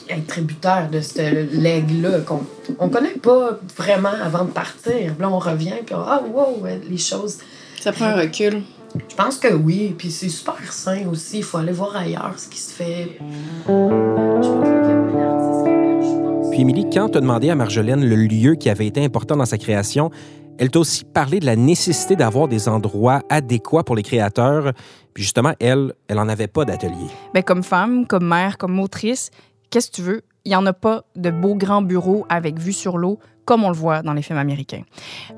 être 0.08 0.26
tributaire 0.28 0.88
de 0.88 1.00
ce 1.00 1.60
leg-là 1.60 2.20
qu'on 2.20 2.46
on 2.78 2.88
connaît 2.88 3.18
pas 3.20 3.58
vraiment 3.76 4.14
avant 4.22 4.44
de 4.44 4.50
partir. 4.50 5.14
Là, 5.18 5.28
on 5.28 5.40
revient, 5.40 5.74
puis 5.84 5.96
ah, 5.98 6.22
wow, 6.32 6.64
les 6.88 6.98
choses... 6.98 7.38
Ça 7.80 7.90
prend 7.90 8.06
un 8.06 8.14
recul. 8.14 8.62
Je 9.08 9.14
pense 9.14 9.38
que 9.38 9.52
oui, 9.52 9.94
puis 9.96 10.10
c'est 10.10 10.28
super 10.28 10.72
sain 10.72 11.06
aussi. 11.10 11.38
Il 11.38 11.44
faut 11.44 11.58
aller 11.58 11.72
voir 11.72 11.96
ailleurs 11.96 12.34
ce 12.36 12.48
qui 12.48 12.58
se 12.58 12.72
fait. 12.72 13.18
Puis 16.50 16.60
Émilie, 16.60 16.86
quand 16.92 17.10
tu 17.10 17.18
as 17.18 17.20
demandé 17.20 17.50
à 17.50 17.54
Marjolaine 17.54 18.04
le 18.04 18.16
lieu 18.16 18.54
qui 18.54 18.70
avait 18.70 18.86
été 18.86 19.04
important 19.04 19.36
dans 19.36 19.44
sa 19.44 19.58
création, 19.58 20.10
elle 20.58 20.70
t'a 20.70 20.78
aussi 20.78 21.04
parlé 21.04 21.40
de 21.40 21.46
la 21.46 21.56
nécessité 21.56 22.16
d'avoir 22.16 22.48
des 22.48 22.68
endroits 22.68 23.22
adéquats 23.28 23.82
pour 23.82 23.94
les 23.96 24.02
créateurs. 24.02 24.72
Puis 25.12 25.22
justement, 25.22 25.52
elle, 25.60 25.92
elle 26.08 26.16
n'en 26.16 26.28
avait 26.28 26.46
pas 26.46 26.64
d'atelier. 26.64 27.08
Bien, 27.34 27.42
comme 27.42 27.62
femme, 27.62 28.06
comme 28.06 28.26
mère, 28.26 28.56
comme 28.56 28.72
motrice, 28.72 29.30
qu'est-ce 29.70 29.90
que 29.90 29.96
tu 29.96 30.02
veux? 30.02 30.22
Il 30.46 30.50
n'y 30.50 30.56
en 30.56 30.64
a 30.64 30.72
pas 30.72 31.02
de 31.16 31.30
beaux 31.30 31.56
grands 31.56 31.82
bureaux 31.82 32.24
avec 32.28 32.60
vue 32.60 32.72
sur 32.72 32.98
l'eau 32.98 33.18
comme 33.44 33.64
on 33.64 33.68
le 33.68 33.74
voit 33.74 34.02
dans 34.02 34.12
les 34.12 34.22
films 34.22 34.38
américains. 34.38 34.82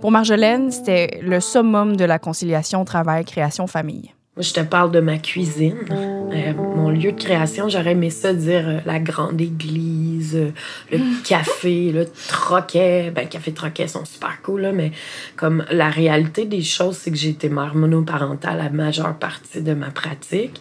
Pour 0.03 0.11
Marjolaine, 0.11 0.71
c'était 0.71 1.21
le 1.23 1.41
summum 1.41 1.97
de 1.97 2.05
la 2.05 2.19
conciliation 2.19 2.85
travail-création-famille. 2.85 4.13
Je 4.37 4.53
te 4.53 4.61
parle 4.61 4.91
de 4.93 5.01
ma 5.01 5.17
cuisine. 5.17 5.79
Euh, 5.91 6.53
mon 6.77 6.91
lieu 6.91 7.13
de 7.13 7.21
création, 7.21 7.71
j'aurais 7.71 7.93
aimé 7.93 8.11
ça 8.11 8.35
dire 8.35 8.69
euh, 8.69 8.79
la 8.85 9.01
grande 9.01 9.41
église 9.41 10.08
euh, 10.35 10.51
le 10.91 11.23
café, 11.23 11.93
le 11.93 12.07
troquet. 12.29 13.11
Ben, 13.15 13.29
café 13.29 13.53
troquet 13.53 13.89
sont 13.89 14.05
super 14.05 14.41
cool, 14.43 14.63
là, 14.63 14.73
mais 14.73 14.93
comme 15.37 15.65
la 15.71 15.91
réalité 15.91 16.45
des 16.45 16.63
choses, 16.63 16.97
c'est 16.97 17.11
que 17.11 17.17
j'ai 17.17 17.31
été 17.31 17.49
mère 17.49 17.75
monoparentale 17.75 18.59
la 18.59 18.71
majeure 18.71 19.15
partie 19.19 19.63
de 19.63 19.75
ma 19.75 19.91
pratique. 19.91 20.61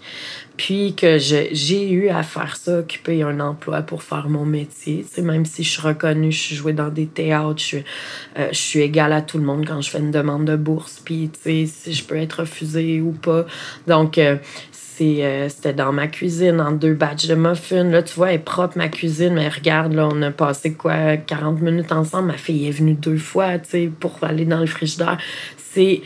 Puis 0.57 0.95
que 0.95 1.19
j'ai 1.19 1.91
eu 1.91 2.09
à 2.09 2.23
faire 2.23 2.57
ça, 2.57 2.79
occuper 2.79 3.21
un 3.21 3.39
emploi 3.39 3.83
pour 3.83 4.01
faire 4.01 4.27
mon 4.27 4.43
métier. 4.43 5.05
sais, 5.07 5.21
même 5.21 5.45
si 5.45 5.63
je 5.63 5.69
suis 5.69 5.81
reconnue, 5.81 6.31
je 6.31 6.39
suis 6.39 6.55
jouée 6.55 6.73
dans 6.73 6.89
des 6.89 7.05
théâtres, 7.05 7.59
je 7.59 7.63
suis, 7.63 7.83
euh, 8.39 8.47
je 8.51 8.57
suis 8.57 8.79
égale 8.79 9.13
à 9.13 9.21
tout 9.21 9.37
le 9.37 9.43
monde 9.43 9.67
quand 9.67 9.79
je 9.81 9.91
fais 9.91 9.99
une 9.99 10.09
demande 10.09 10.45
de 10.45 10.55
bourse. 10.55 10.99
Puis, 11.05 11.29
tu 11.31 11.39
sais, 11.41 11.65
si 11.67 11.93
je 11.93 12.03
peux 12.03 12.17
être 12.17 12.39
refusée 12.39 13.01
ou 13.01 13.11
pas. 13.11 13.45
Donc, 13.85 14.17
euh, 14.17 14.37
euh, 15.01 15.49
c'était 15.49 15.73
dans 15.73 15.91
ma 15.91 16.07
cuisine, 16.07 16.59
en 16.59 16.71
deux 16.71 16.93
batchs 16.93 17.27
de 17.27 17.35
muffins. 17.35 17.83
Là, 17.83 18.03
tu 18.03 18.15
vois, 18.15 18.29
elle 18.29 18.35
est 18.35 18.39
propre, 18.39 18.77
ma 18.77 18.89
cuisine, 18.89 19.33
mais 19.33 19.49
regarde, 19.49 19.93
là, 19.93 20.07
on 20.11 20.21
a 20.21 20.31
passé 20.31 20.73
quoi, 20.73 21.17
40 21.17 21.61
minutes 21.61 21.91
ensemble. 21.91 22.27
Ma 22.27 22.37
fille 22.37 22.67
est 22.67 22.71
venue 22.71 22.93
deux 22.93 23.17
fois, 23.17 23.59
tu 23.59 23.69
sais, 23.69 23.91
pour 23.99 24.17
aller 24.21 24.45
dans 24.45 24.59
le 24.59 24.65
frigidaire. 24.65 25.17
C'est, 25.57 26.01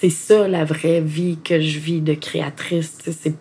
c'est 0.00 0.10
ça, 0.10 0.48
la 0.48 0.64
vraie 0.64 1.00
vie 1.00 1.38
que 1.42 1.60
je 1.60 1.78
vis 1.78 2.00
de 2.00 2.14
créatrice. 2.14 2.98
C'est 3.02 3.34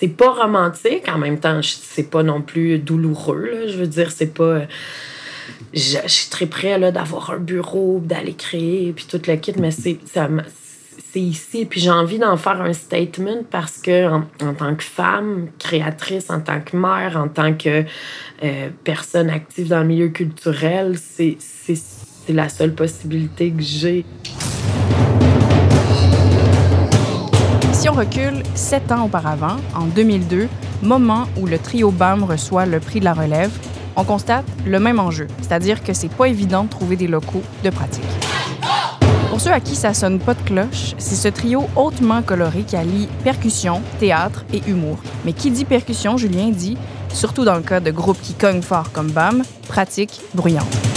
c'est 0.00 0.08
pas 0.08 0.30
romantique, 0.30 1.10
en 1.12 1.18
même 1.18 1.38
temps, 1.38 1.60
c'est 1.62 2.08
pas 2.08 2.22
non 2.22 2.40
plus 2.40 2.78
douloureux. 2.78 3.50
Là. 3.52 3.66
Je 3.66 3.76
veux 3.76 3.86
dire, 3.86 4.10
c'est 4.10 4.32
pas. 4.32 4.62
Je, 5.74 5.98
suis 6.06 6.30
très 6.30 6.46
près 6.46 6.80
d'avoir 6.90 7.32
un 7.32 7.38
bureau, 7.38 8.00
d'aller 8.02 8.32
créer, 8.32 8.92
puis 8.94 9.06
tout 9.08 9.20
le 9.26 9.36
kit, 9.36 9.52
mais 9.58 9.70
c'est, 9.70 9.98
c'est 11.12 11.20
ici. 11.20 11.64
Puis 11.64 11.80
j'ai 11.80 11.90
envie 11.90 12.18
d'en 12.18 12.36
faire 12.36 12.60
un 12.60 12.72
statement 12.72 13.42
parce 13.50 13.78
que, 13.78 14.08
en, 14.08 14.54
tant 14.54 14.74
que 14.74 14.82
femme 14.82 15.48
créatrice, 15.58 16.30
en 16.30 16.40
tant 16.40 16.60
que 16.60 16.76
mère, 16.76 17.16
en 17.16 17.28
tant 17.28 17.54
que 17.54 17.84
euh, 18.42 18.68
personne 18.84 19.30
active 19.30 19.68
dans 19.68 19.80
le 19.80 19.86
milieu 19.86 20.08
culturel, 20.08 20.96
c'est, 20.98 21.38
la 22.28 22.48
seule 22.48 22.74
possibilité 22.74 23.50
que 23.50 23.60
j'ai. 23.60 24.04
Si 27.72 27.88
on 27.88 27.92
recule 27.92 28.44
sept 28.54 28.92
ans 28.92 29.06
auparavant, 29.06 29.56
en 29.74 29.86
2002, 29.86 30.46
moment 30.82 31.26
où 31.36 31.46
le 31.46 31.58
trio 31.58 31.90
BAM 31.90 32.22
reçoit 32.22 32.66
le 32.66 32.78
prix 32.78 33.00
de 33.00 33.04
la 33.04 33.14
relève, 33.14 33.50
on 33.96 34.04
constate 34.04 34.44
le 34.64 34.78
même 34.78 35.00
enjeu, 35.00 35.26
c'est-à-dire 35.40 35.82
que 35.82 35.92
c'est 35.92 36.12
pas 36.12 36.28
évident 36.28 36.64
de 36.64 36.68
trouver 36.68 36.94
des 36.94 37.08
locaux 37.08 37.42
de 37.64 37.70
pratique. 37.70 38.29
Pour 39.40 39.46
ceux 39.46 39.54
à 39.54 39.60
qui 39.60 39.74
ça 39.74 39.94
sonne 39.94 40.18
pas 40.18 40.34
de 40.34 40.42
cloche, 40.42 40.94
c'est 40.98 41.14
ce 41.14 41.28
trio 41.28 41.64
hautement 41.74 42.20
coloré 42.20 42.60
qui 42.62 42.76
allie 42.76 43.08
percussion, 43.24 43.80
théâtre 43.98 44.44
et 44.52 44.60
humour. 44.68 44.98
Mais 45.24 45.32
qui 45.32 45.50
dit 45.50 45.64
percussion, 45.64 46.18
Julien 46.18 46.50
dit, 46.50 46.76
surtout 47.10 47.46
dans 47.46 47.56
le 47.56 47.62
cas 47.62 47.80
de 47.80 47.90
groupes 47.90 48.20
qui 48.20 48.34
cognent 48.34 48.60
fort 48.60 48.92
comme 48.92 49.10
BAM, 49.10 49.42
pratique 49.66 50.20
bruyante. 50.34 50.89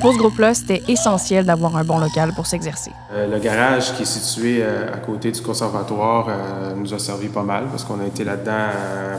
Pour 0.00 0.12
ce 0.12 0.18
groupe-là, 0.18 0.54
c'était 0.54 0.82
essentiel 0.88 1.44
d'avoir 1.44 1.76
un 1.76 1.84
bon 1.84 1.98
local 1.98 2.32
pour 2.34 2.46
s'exercer. 2.46 2.92
Euh, 3.12 3.30
le 3.30 3.38
garage 3.38 3.94
qui 3.94 4.02
est 4.02 4.06
situé 4.06 4.60
euh, 4.60 4.92
à 4.92 4.96
côté 4.96 5.30
du 5.30 5.40
conservatoire 5.40 6.26
euh, 6.28 6.74
nous 6.74 6.92
a 6.94 6.98
servi 6.98 7.28
pas 7.28 7.42
mal 7.42 7.64
parce 7.70 7.84
qu'on 7.84 8.00
a 8.00 8.06
été 8.06 8.24
là-dedans 8.24 8.50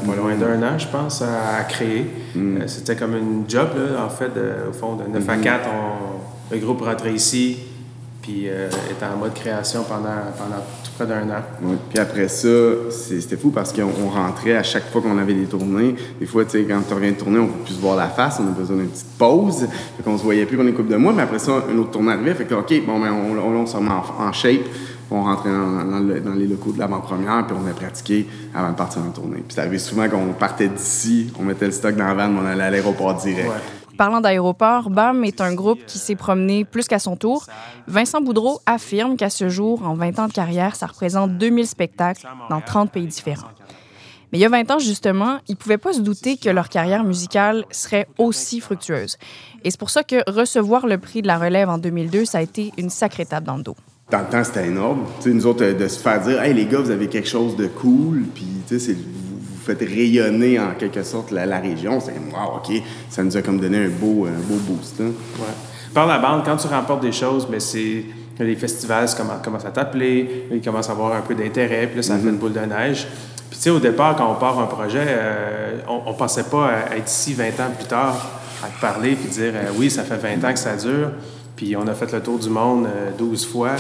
pas 0.05 0.15
loin 0.15 0.35
d'un 0.35 0.61
an, 0.63 0.77
je 0.77 0.87
pense, 0.87 1.21
à, 1.21 1.63
créer. 1.63 2.09
Mm. 2.35 2.67
C'était 2.67 2.95
comme 2.95 3.15
une 3.15 3.43
job, 3.47 3.69
là, 3.75 4.05
en 4.05 4.09
fait, 4.09 4.31
au 4.69 4.73
fond, 4.73 4.95
de 4.95 5.03
9 5.07 5.29
à 5.29 5.37
4, 5.37 5.59
mm-hmm. 5.65 5.69
le 6.51 6.57
groupe 6.57 6.81
rentrait 6.81 7.13
ici, 7.13 7.57
puis 8.21 8.43
euh, 8.47 8.69
était 8.89 9.05
en 9.05 9.17
mode 9.17 9.33
création 9.33 9.83
pendant, 9.83 10.09
pendant 10.37 10.61
tout 10.83 10.91
près 10.95 11.07
d'un 11.07 11.29
an. 11.29 11.41
Oui. 11.63 11.75
Puis 11.89 11.99
après 11.99 12.27
ça, 12.27 12.47
c'était 12.89 13.37
fou 13.37 13.49
parce 13.49 13.73
qu'on 13.73 14.09
rentrait 14.09 14.55
à 14.55 14.63
chaque 14.63 14.89
fois 14.91 15.01
qu'on 15.01 15.17
avait 15.17 15.33
des 15.33 15.45
tournées. 15.45 15.95
Des 16.19 16.25
fois, 16.25 16.45
tu 16.45 16.51
sais, 16.51 16.63
quand 16.63 16.81
tu 16.87 16.93
reviens 16.93 17.11
de 17.11 17.17
tourner, 17.17 17.39
on 17.39 17.47
peut 17.47 17.63
plus 17.65 17.73
se 17.75 17.81
voir 17.81 17.95
la 17.95 18.07
face, 18.07 18.39
on 18.39 18.47
a 18.47 18.51
besoin 18.51 18.77
d'une 18.77 18.89
petite 18.89 19.17
pause. 19.17 19.67
Fait 19.97 20.03
qu'on 20.03 20.17
se 20.17 20.23
voyait 20.23 20.45
plus 20.45 20.57
pendant 20.57 20.69
une 20.69 20.75
couple 20.75 20.91
de 20.91 20.97
mois, 20.97 21.13
mais 21.13 21.23
après 21.23 21.39
ça, 21.39 21.63
une 21.71 21.79
autre 21.79 21.91
tournée 21.91 22.11
arrivait. 22.11 22.35
Fait 22.35 22.45
que, 22.45 22.53
OK, 22.53 22.73
bon, 22.85 22.99
ben, 22.99 23.11
on, 23.11 23.37
on, 23.37 23.65
se 23.65 23.75
remet 23.75 23.89
en, 23.89 24.31
shape. 24.31 24.61
On 25.09 25.23
rentrait 25.23 25.49
dans, 25.49 26.33
les 26.35 26.47
locaux 26.47 26.71
de 26.71 26.79
l'avant-première, 26.79 27.45
puis 27.45 27.55
on 27.59 27.69
a 27.69 27.73
pratiqué 27.73 28.27
avant 28.53 28.69
de 28.69 28.75
partir 28.75 29.01
en 29.01 29.09
tournée. 29.09 29.43
Puis 29.45 29.55
ça 29.55 29.61
arrivait 29.61 29.79
souvent 29.79 30.07
qu'on 30.07 30.31
partait 30.33 30.69
d'ici, 30.69 31.33
on 31.37 31.43
mettait 31.43 31.65
le 31.65 31.71
stock 31.71 31.95
dans 31.95 32.05
la 32.05 32.13
van, 32.13 32.33
on 32.33 32.45
allait 32.45 32.63
à 32.63 32.69
l'aéroport 32.69 33.15
direct. 33.15 33.51
Parlant 34.01 34.19
d'aéroport, 34.19 34.89
BAM 34.89 35.23
est 35.25 35.41
un 35.41 35.53
groupe 35.53 35.85
qui 35.85 35.99
s'est 35.99 36.15
promené 36.15 36.65
plus 36.65 36.87
qu'à 36.87 36.97
son 36.97 37.15
tour. 37.15 37.45
Vincent 37.85 38.19
Boudreau 38.19 38.59
affirme 38.65 39.15
qu'à 39.15 39.29
ce 39.29 39.47
jour, 39.47 39.85
en 39.85 39.93
20 39.93 40.17
ans 40.17 40.27
de 40.27 40.33
carrière, 40.33 40.75
ça 40.75 40.87
représente 40.87 41.37
2000 41.37 41.67
spectacles 41.67 42.27
dans 42.49 42.61
30 42.61 42.91
pays 42.91 43.05
différents. 43.05 43.51
Mais 44.31 44.39
il 44.39 44.41
y 44.41 44.45
a 44.45 44.49
20 44.49 44.71
ans, 44.71 44.79
justement, 44.79 45.37
ils 45.47 45.51
ne 45.51 45.57
pouvaient 45.57 45.77
pas 45.77 45.93
se 45.93 46.01
douter 46.01 46.37
que 46.37 46.49
leur 46.49 46.69
carrière 46.69 47.03
musicale 47.03 47.63
serait 47.69 48.07
aussi 48.17 48.59
fructueuse. 48.59 49.19
Et 49.63 49.69
c'est 49.69 49.79
pour 49.79 49.91
ça 49.91 50.01
que 50.01 50.27
recevoir 50.27 50.87
le 50.87 50.97
prix 50.97 51.21
de 51.21 51.27
la 51.27 51.37
relève 51.37 51.69
en 51.69 51.77
2002, 51.77 52.25
ça 52.25 52.39
a 52.39 52.41
été 52.41 52.71
une 52.79 52.89
sacrée 52.89 53.21
étape 53.21 53.43
dans 53.43 53.57
le 53.57 53.61
dos. 53.61 53.75
Dans 54.09 54.21
le 54.21 54.25
temps, 54.25 54.43
c'était 54.43 54.65
énorme. 54.65 55.05
nous 55.27 55.45
autres, 55.45 55.63
de 55.63 55.87
se 55.87 55.99
faire 55.99 56.19
dire, 56.21 56.41
hey, 56.41 56.55
les 56.55 56.65
gars, 56.65 56.79
vous 56.79 56.89
avez 56.89 57.07
quelque 57.07 57.29
chose 57.29 57.55
de 57.55 57.67
cool, 57.67 58.23
puis 58.33 58.47
c'est 58.65 58.97
faites 59.61 59.81
rayonner 59.81 60.59
en 60.59 60.73
quelque 60.77 61.03
sorte 61.03 61.31
la, 61.31 61.59
région. 61.59 61.99
C'est 61.99 62.13
wow, 62.13 62.57
OK, 62.57 62.81
ça 63.09 63.23
nous 63.23 63.35
a 63.37 63.41
comme 63.41 63.59
donné 63.59 63.85
un 63.85 63.89
beau, 63.89 64.25
un 64.25 64.41
beau 64.47 64.59
boost. 64.67 65.01
Hein. 65.01 65.11
Ouais. 65.39 65.53
Par 65.93 66.07
la 66.07 66.19
bande, 66.19 66.43
quand 66.45 66.57
tu 66.57 66.67
remportes 66.67 67.01
des 67.01 67.11
choses, 67.11 67.45
mais 67.49 67.57
ben, 67.57 67.59
c'est 67.59 68.05
les 68.43 68.55
festivals 68.55 69.09
commencent 69.43 69.65
à 69.65 69.71
t'appeler, 69.71 70.47
ils 70.51 70.61
commencent 70.61 70.89
à 70.89 70.93
avoir 70.93 71.15
un 71.15 71.21
peu 71.21 71.35
d'intérêt, 71.35 71.87
puis 71.87 71.97
là, 71.97 72.03
ça 72.03 72.17
fait 72.17 72.29
une 72.29 72.37
boule 72.37 72.53
de 72.53 72.59
neige. 72.59 73.07
Puis, 73.49 73.57
tu 73.57 73.63
sais, 73.63 73.69
au 73.69 73.79
départ, 73.79 74.15
quand 74.15 74.31
on 74.31 74.35
part 74.35 74.59
un 74.59 74.65
projet, 74.65 75.05
euh, 75.07 75.79
on, 75.87 76.11
ne 76.11 76.17
pensait 76.17 76.45
pas 76.45 76.71
être 76.95 77.09
ici 77.09 77.33
20 77.33 77.47
ans 77.47 77.71
plus 77.77 77.87
tard, 77.87 78.15
à 78.63 78.67
te 78.67 78.79
parler, 78.79 79.15
puis 79.15 79.29
dire 79.29 79.53
euh, 79.55 79.71
oui, 79.75 79.89
ça 79.89 80.03
fait 80.03 80.17
20 80.17 80.47
ans 80.47 80.53
que 80.53 80.59
ça 80.59 80.75
dure, 80.75 81.11
puis 81.55 81.75
on 81.75 81.87
a 81.87 81.93
fait 81.93 82.11
le 82.11 82.21
tour 82.21 82.39
du 82.39 82.49
monde 82.49 82.87
12 83.17 83.43
euh, 83.43 83.51
fois. 83.51 83.75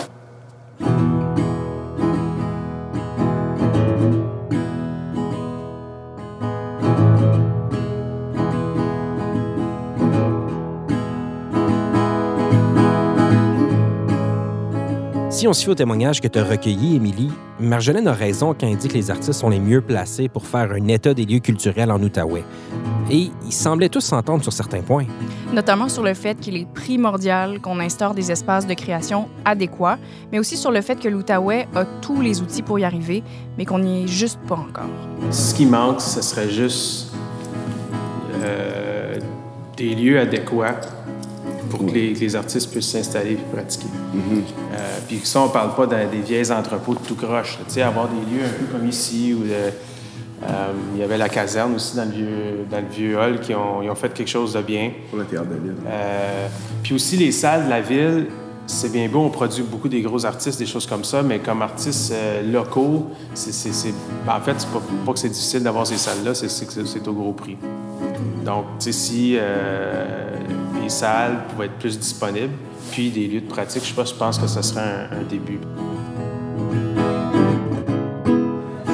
Si 15.41 15.47
on 15.47 15.53
se 15.53 15.63
fie 15.63 15.71
au 15.71 15.73
témoignage 15.73 16.21
que 16.21 16.27
tu 16.27 16.37
as 16.37 16.43
recueilli, 16.43 16.97
Émilie, 16.97 17.31
Marjolaine 17.59 18.07
a 18.07 18.13
raison 18.13 18.53
quand 18.53 18.67
elle 18.67 18.77
dit 18.77 18.87
que 18.87 18.93
les 18.93 19.09
artistes 19.09 19.33
sont 19.33 19.49
les 19.49 19.59
mieux 19.59 19.81
placés 19.81 20.29
pour 20.29 20.45
faire 20.45 20.71
un 20.71 20.87
état 20.87 21.15
des 21.15 21.25
lieux 21.25 21.39
culturels 21.39 21.91
en 21.91 21.99
Outaouais. 21.99 22.43
Et 23.09 23.31
ils 23.43 23.51
semblaient 23.51 23.89
tous 23.89 24.01
s'entendre 24.01 24.43
sur 24.43 24.53
certains 24.53 24.81
points. 24.81 25.07
Notamment 25.51 25.89
sur 25.89 26.03
le 26.03 26.13
fait 26.13 26.39
qu'il 26.39 26.57
est 26.57 26.67
primordial 26.71 27.59
qu'on 27.59 27.79
instaure 27.79 28.13
des 28.13 28.31
espaces 28.31 28.67
de 28.67 28.75
création 28.75 29.29
adéquats, 29.43 29.97
mais 30.31 30.37
aussi 30.37 30.57
sur 30.57 30.69
le 30.69 30.79
fait 30.81 30.99
que 30.99 31.07
l'Outaouais 31.07 31.67
a 31.73 31.85
tous 31.85 32.21
les 32.21 32.39
outils 32.39 32.61
pour 32.61 32.77
y 32.77 32.83
arriver, 32.83 33.23
mais 33.57 33.65
qu'on 33.65 33.79
n'y 33.79 34.03
est 34.03 34.07
juste 34.07 34.39
pas 34.47 34.57
encore. 34.57 34.91
Ce 35.31 35.55
qui 35.55 35.65
manque, 35.65 36.01
ce 36.01 36.21
serait 36.21 36.51
juste 36.51 37.15
euh, 38.43 39.17
des 39.75 39.95
lieux 39.95 40.19
adéquats 40.19 40.81
pour 41.71 41.85
que 41.85 41.91
les, 41.91 42.35
artistes 42.35 42.69
puissent 42.69 42.91
s'installer 42.91 43.31
et 43.31 43.55
pratiquer. 43.55 43.85
Mm-hmm. 43.85 44.41
Euh, 44.73 44.97
puis 45.07 45.21
ça, 45.23 45.39
on 45.39 45.47
ne 45.47 45.51
parle 45.51 45.73
pas 45.73 45.87
des 45.87 46.19
vieilles 46.19 46.51
entrepôts 46.51 46.93
de 46.93 46.99
tout 46.99 47.15
croche. 47.15 47.57
Tu 47.67 47.73
sais, 47.73 47.81
avoir 47.81 48.09
des 48.09 48.19
lieux 48.19 48.45
un 48.45 48.59
peu 48.59 48.65
comme 48.65 48.87
ici 48.87 49.33
où 49.33 49.43
euh, 49.45 49.69
il 50.93 50.99
y 50.99 51.03
avait 51.03 51.17
la 51.17 51.29
caserne 51.29 51.75
aussi 51.75 51.95
dans 51.95 52.05
le 52.05 52.11
vieux, 52.11 52.65
dans 52.69 52.79
le 52.79 52.87
vieux 52.87 53.17
hall 53.17 53.39
qui 53.39 53.53
ont, 53.53 53.81
ils 53.81 53.89
ont 53.89 53.95
fait 53.95 54.13
quelque 54.13 54.29
chose 54.29 54.53
de 54.53 54.61
bien. 54.61 54.91
Pour 55.09 55.19
le 55.19 55.25
théâtre 55.25 55.49
de 55.49 55.55
ville. 55.55 55.75
Euh, 55.87 56.47
puis 56.83 56.93
aussi 56.93 57.17
les 57.17 57.31
salles 57.31 57.65
de 57.65 57.69
la 57.69 57.81
ville, 57.81 58.27
c'est 58.71 58.91
bien 58.91 59.07
beau, 59.09 59.19
on 59.19 59.29
produit 59.29 59.63
beaucoup 59.63 59.89
des 59.89 60.01
gros 60.01 60.25
artistes, 60.25 60.57
des 60.57 60.65
choses 60.65 60.85
comme 60.85 61.03
ça, 61.03 61.21
mais 61.21 61.39
comme 61.39 61.61
artistes 61.61 62.13
locaux, 62.45 63.07
c'est, 63.33 63.93
ben, 64.25 64.35
en 64.37 64.41
fait, 64.41 64.55
c'est 64.57 64.69
pas, 64.69 64.81
pas 65.05 65.13
que 65.13 65.19
c'est 65.19 65.29
difficile 65.29 65.63
d'avoir 65.63 65.85
ces 65.85 65.97
salles-là, 65.97 66.33
c'est, 66.33 66.47
que 66.65 66.85
c'est 66.85 67.07
au 67.07 67.13
gros 67.13 67.33
prix. 67.33 67.57
Donc, 68.45 68.65
tu 68.79 68.85
sais, 68.85 68.91
si 68.91 69.37
les 70.81 70.89
salles 70.89 71.43
pouvaient 71.49 71.65
être 71.65 71.77
plus 71.77 71.99
disponibles, 71.99 72.53
puis 72.91 73.09
des 73.09 73.27
lieux 73.27 73.41
de 73.41 73.47
pratique, 73.47 73.83
je, 73.83 74.05
je 74.05 74.13
pense 74.13 74.37
que 74.37 74.47
ce 74.47 74.61
serait 74.61 75.07
un, 75.11 75.23
début. 75.23 75.59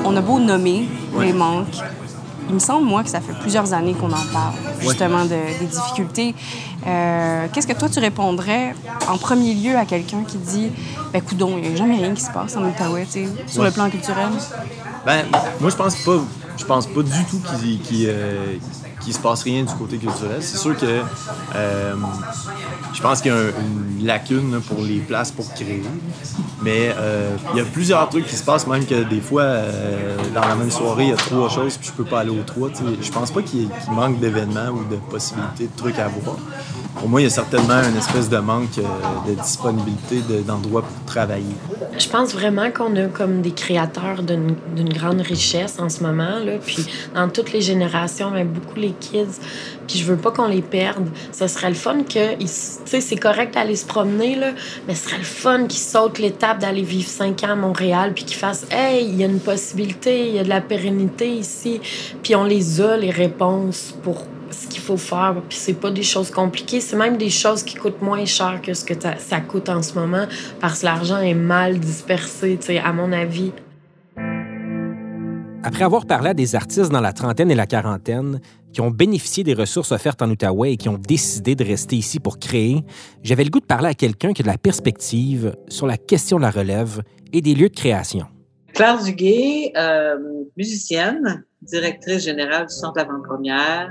On 0.05 0.15
a 0.15 0.21
beau 0.21 0.39
nommer 0.39 0.87
les 1.19 1.33
manques, 1.33 1.77
il 2.49 2.55
me 2.55 2.59
semble, 2.59 2.87
moi, 2.87 3.03
que 3.03 3.09
ça 3.09 3.19
fait 3.19 3.33
plusieurs 3.41 3.73
années 3.73 3.93
qu'on 3.93 4.11
en 4.11 4.25
parle, 4.31 4.53
justement, 4.81 5.25
des 5.25 5.65
difficultés. 5.65 6.33
Euh, 6.87 7.47
qu'est-ce 7.51 7.67
que 7.67 7.73
toi, 7.73 7.89
tu 7.89 7.99
répondrais 7.99 8.73
en 9.09 9.17
premier 9.17 9.53
lieu 9.53 9.75
à 9.75 9.85
quelqu'un 9.85 10.23
qui 10.23 10.37
dit 10.37 10.71
Ben, 11.11 11.21
coudon, 11.21 11.57
il 11.57 11.69
n'y 11.69 11.73
a 11.73 11.75
jamais 11.75 11.95
rien 11.95 12.13
qui 12.13 12.21
se 12.21 12.31
passe 12.31 12.55
en 12.55 12.63
Outaouais, 12.63 13.07
sur 13.47 13.63
le 13.63 13.71
plan 13.71 13.89
culturel? 13.89 14.29
Ben, 15.05 15.25
moi, 15.59 15.69
je 15.69 15.75
pense 15.75 15.95
pas, 15.97 16.19
je 16.57 16.65
pense 16.65 16.87
pas 16.87 17.01
du 17.03 17.25
tout 17.25 17.41
qu'il 17.59 18.09
qu'il 19.07 19.13
se 19.13 19.21
passe 19.21 19.43
rien 19.43 19.63
du 19.63 19.73
côté 19.73 19.95
culturel. 19.97 20.41
C'est 20.41 20.57
sûr 20.57 20.75
que 20.75 20.85
euh, 21.55 21.93
je 22.93 23.01
pense 23.01 23.21
qu'il 23.21 23.31
y 23.31 23.35
a 23.35 23.37
une 23.39 24.05
lacune 24.05 24.59
pour 24.67 24.83
les 24.83 24.99
places 24.99 25.31
pour 25.31 25.53
créer. 25.53 25.81
Mais 26.61 26.93
euh, 26.97 27.37
il 27.53 27.57
y 27.57 27.61
a 27.61 27.63
plusieurs 27.63 28.09
trucs 28.09 28.27
qui 28.27 28.35
se 28.35 28.43
passent, 28.43 28.67
même 28.67 28.85
que 28.85 29.03
des 29.03 29.21
fois, 29.21 29.43
euh, 29.43 30.17
dans 30.35 30.41
la 30.41 30.55
même 30.55 30.71
soirée, 30.71 31.03
il 31.05 31.09
y 31.11 31.13
a 31.13 31.15
trois 31.15 31.47
choses, 31.47 31.77
puis 31.77 31.87
je 31.87 31.93
peux 31.93 32.03
pas 32.03 32.19
aller 32.19 32.31
aux 32.31 32.43
trois. 32.43 32.69
Je 33.01 33.11
pense 33.11 33.31
pas 33.31 33.41
qu'il 33.43 33.69
manque 33.91 34.19
d'événements 34.19 34.71
ou 34.71 34.83
de 34.83 34.97
possibilités 35.09 35.67
de 35.67 35.77
trucs 35.77 35.99
à 35.99 36.09
voir. 36.09 36.35
Pour 36.99 37.07
moi, 37.07 37.21
il 37.21 37.25
y 37.25 37.27
a 37.27 37.29
certainement 37.29 37.79
une 37.83 37.95
espèce 37.95 38.27
de 38.27 38.37
manque 38.37 38.79
de 39.27 39.33
disponibilité 39.35 40.21
d'endroits 40.45 40.81
pour 40.81 41.05
travailler. 41.05 41.55
Je 41.97 42.09
pense 42.09 42.33
vraiment 42.33 42.71
qu'on 42.71 42.95
a 42.95 43.05
comme 43.05 43.41
des 43.41 43.51
créateurs 43.51 44.23
d'une 44.23 44.89
grande 44.89 45.21
richesse 45.21 45.77
en 45.79 45.89
ce 45.89 46.01
moment. 46.01 46.39
Là. 46.43 46.53
Puis 46.65 46.87
dans 47.13 47.29
toutes 47.29 47.53
les 47.53 47.61
générations, 47.61 48.31
mais 48.31 48.43
beaucoup 48.43 48.79
les 48.79 48.93
kids. 48.99 49.39
Puis 49.87 49.99
je 49.99 50.03
veux 50.05 50.17
pas 50.17 50.31
qu'on 50.31 50.47
les 50.47 50.61
perde. 50.61 51.07
Ce 51.31 51.47
serait 51.47 51.69
le 51.69 51.75
fun 51.75 52.03
que, 52.03 52.35
tu 52.35 52.47
sais, 52.47 53.01
c'est 53.01 53.15
correct 53.15 53.53
d'aller 53.53 53.75
se 53.75 53.85
promener, 53.85 54.35
là, 54.35 54.51
mais 54.87 54.95
ce 54.95 55.05
serait 55.05 55.17
le 55.17 55.23
fun 55.23 55.65
qu'ils 55.67 55.79
sautent 55.79 56.19
l'étape 56.19 56.59
d'aller 56.59 56.83
vivre 56.83 57.09
cinq 57.09 57.43
ans 57.43 57.51
à 57.51 57.55
Montréal, 57.55 58.13
puis 58.13 58.25
qu'ils 58.25 58.37
fassent, 58.37 58.65
hey, 58.71 59.05
il 59.05 59.15
y 59.15 59.23
a 59.23 59.27
une 59.27 59.39
possibilité, 59.39 60.27
il 60.27 60.35
y 60.35 60.39
a 60.39 60.43
de 60.43 60.49
la 60.49 60.61
pérennité 60.61 61.29
ici. 61.29 61.79
Puis 62.23 62.35
on 62.35 62.43
les 62.43 62.81
a, 62.81 62.97
les 62.97 63.11
réponses 63.11 63.95
pour 64.03 64.23
ce 64.51 64.67
qu'il 64.67 64.81
faut 64.81 64.97
faire. 64.97 65.35
Puis 65.47 65.57
c'est 65.57 65.73
pas 65.73 65.91
des 65.91 66.03
choses 66.03 66.31
compliquées, 66.31 66.81
c'est 66.81 66.95
même 66.95 67.17
des 67.17 67.29
choses 67.29 67.63
qui 67.63 67.75
coûtent 67.75 68.01
moins 68.01 68.25
cher 68.25 68.59
que 68.61 68.73
ce 68.73 68.85
que 68.85 68.93
ça 69.17 69.39
coûte 69.41 69.69
en 69.69 69.81
ce 69.81 69.93
moment 69.93 70.25
parce 70.59 70.79
que 70.79 70.85
l'argent 70.85 71.19
est 71.19 71.33
mal 71.33 71.79
dispersé, 71.79 72.57
tu 72.59 72.67
sais, 72.67 72.79
à 72.79 72.93
mon 72.93 73.11
avis. 73.11 73.51
Après 75.67 75.83
avoir 75.83 76.05
parlé 76.05 76.29
à 76.29 76.33
des 76.33 76.55
artistes 76.55 76.93
dans 76.93 77.01
la 77.01 77.11
trentaine 77.11 77.51
et 77.51 77.55
la 77.55 77.65
quarantaine 77.65 78.39
qui 78.71 78.79
ont 78.79 78.89
bénéficié 78.89 79.43
des 79.43 79.53
ressources 79.53 79.91
offertes 79.91 80.21
en 80.21 80.29
Outaouais 80.29 80.71
et 80.71 80.77
qui 80.77 80.87
ont 80.87 80.97
décidé 80.97 81.55
de 81.55 81.65
rester 81.65 81.97
ici 81.97 82.21
pour 82.21 82.39
créer, 82.39 82.85
j'avais 83.21 83.43
le 83.43 83.49
goût 83.49 83.59
de 83.59 83.65
parler 83.65 83.89
à 83.89 83.93
quelqu'un 83.93 84.31
qui 84.31 84.43
a 84.43 84.43
de 84.43 84.47
la 84.47 84.57
perspective 84.57 85.57
sur 85.67 85.85
la 85.85 85.97
question 85.97 86.37
de 86.37 86.43
la 86.43 86.51
relève 86.51 87.01
et 87.33 87.41
des 87.41 87.53
lieux 87.53 87.67
de 87.67 87.75
création. 87.75 88.27
Claire 88.73 89.03
Duguay, 89.03 89.73
euh, 89.75 90.15
musicienne, 90.55 91.43
directrice 91.61 92.23
générale 92.23 92.67
du 92.67 92.73
Centre 92.73 93.01
Avant-Première, 93.01 93.89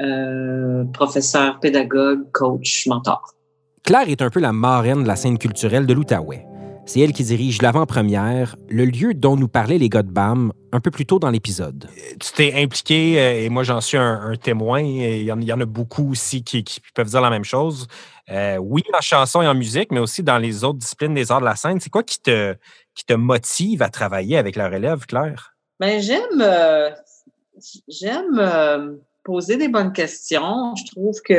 euh, 0.00 0.84
professeur, 0.92 1.58
pédagogue, 1.58 2.30
coach, 2.30 2.86
mentor. 2.86 3.34
Claire 3.82 4.08
est 4.08 4.22
un 4.22 4.30
peu 4.30 4.38
la 4.38 4.52
marraine 4.52 5.02
de 5.02 5.08
la 5.08 5.16
scène 5.16 5.36
culturelle 5.36 5.84
de 5.84 5.94
l'Outaouais. 5.94 6.46
C'est 6.84 7.00
elle 7.00 7.12
qui 7.12 7.22
dirige 7.22 7.62
l'avant-première, 7.62 8.56
le 8.68 8.84
lieu 8.84 9.14
dont 9.14 9.36
nous 9.36 9.48
parlaient 9.48 9.78
les 9.78 9.88
gars 9.88 10.02
de 10.02 10.10
BAM 10.10 10.52
un 10.72 10.80
peu 10.80 10.90
plus 10.90 11.06
tôt 11.06 11.18
dans 11.18 11.30
l'épisode. 11.30 11.88
Tu 12.18 12.32
t'es 12.32 12.54
impliqué, 12.60 13.20
euh, 13.20 13.44
et 13.44 13.48
moi 13.48 13.62
j'en 13.62 13.80
suis 13.80 13.96
un, 13.96 14.34
témoin, 14.36 14.80
et 14.80 15.20
il 15.20 15.26
y, 15.26 15.52
en, 15.52 15.60
a 15.60 15.64
beaucoup 15.64 16.10
aussi 16.10 16.42
qui, 16.42 16.64
peuvent 16.94 17.08
dire 17.08 17.20
la 17.20 17.30
même 17.30 17.44
chose. 17.44 17.86
Euh, 18.30 18.56
oui, 18.56 18.82
en 18.92 19.00
chanson 19.00 19.42
et 19.42 19.46
en 19.48 19.54
musique, 19.54 19.92
mais 19.92 20.00
aussi 20.00 20.22
dans 20.22 20.38
les 20.38 20.64
autres 20.64 20.78
disciplines 20.78 21.14
des 21.14 21.30
arts 21.30 21.40
de 21.40 21.46
la 21.46 21.56
scène. 21.56 21.78
C'est 21.80 21.90
quoi 21.90 22.02
qui 22.02 22.20
te, 22.20 22.56
qui 22.94 23.04
te 23.04 23.14
motive 23.14 23.82
à 23.82 23.88
travailler 23.88 24.36
avec 24.36 24.56
la 24.56 24.68
relève, 24.68 25.06
Claire? 25.06 25.54
Ben, 25.78 26.00
j'aime 26.00 26.44
j'aime 27.88 28.98
poser 29.22 29.56
des 29.56 29.68
bonnes 29.68 29.92
questions. 29.92 30.74
Je 30.74 30.90
trouve 30.92 31.20
que 31.24 31.32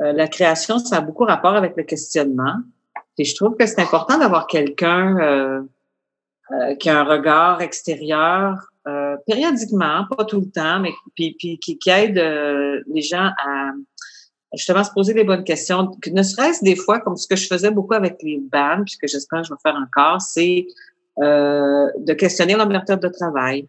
euh, 0.00 0.12
la 0.12 0.28
création, 0.28 0.78
ça 0.78 0.96
a 0.96 1.00
beaucoup 1.00 1.24
rapport 1.24 1.54
avec 1.54 1.76
le 1.76 1.82
questionnement. 1.82 2.56
Et 3.18 3.24
je 3.24 3.34
trouve 3.34 3.56
que 3.56 3.66
c'est 3.66 3.80
important 3.80 4.18
d'avoir 4.18 4.46
quelqu'un 4.46 5.18
euh, 5.18 5.62
euh, 6.52 6.74
qui 6.76 6.88
a 6.88 7.00
un 7.00 7.04
regard 7.04 7.60
extérieur 7.60 8.68
périodiquement, 9.26 10.06
pas 10.16 10.24
tout 10.24 10.40
le 10.40 10.50
temps, 10.50 10.80
mais 10.80 10.90
puis, 11.14 11.36
puis 11.38 11.56
qui, 11.60 11.78
qui, 11.78 11.88
aide 11.88 12.16
les 12.88 13.00
gens 13.00 13.30
à 13.38 13.70
justement 14.54 14.82
se 14.82 14.90
poser 14.90 15.14
les 15.14 15.22
bonnes 15.22 15.44
questions. 15.44 15.92
Ne 16.10 16.22
serait-ce 16.24 16.64
des 16.64 16.74
fois, 16.74 16.98
comme 16.98 17.16
ce 17.16 17.28
que 17.28 17.36
je 17.36 17.46
faisais 17.46 17.70
beaucoup 17.70 17.94
avec 17.94 18.16
les 18.22 18.40
bands, 18.40 18.82
puisque 18.84 19.06
j'espère 19.06 19.42
que 19.42 19.46
je 19.46 19.52
vais 19.52 19.60
faire 19.62 19.76
encore, 19.76 20.20
c'est 20.20 20.66
de 21.16 22.12
questionner 22.14 22.56
leur 22.56 22.66
de 22.66 23.08
travail 23.08 23.68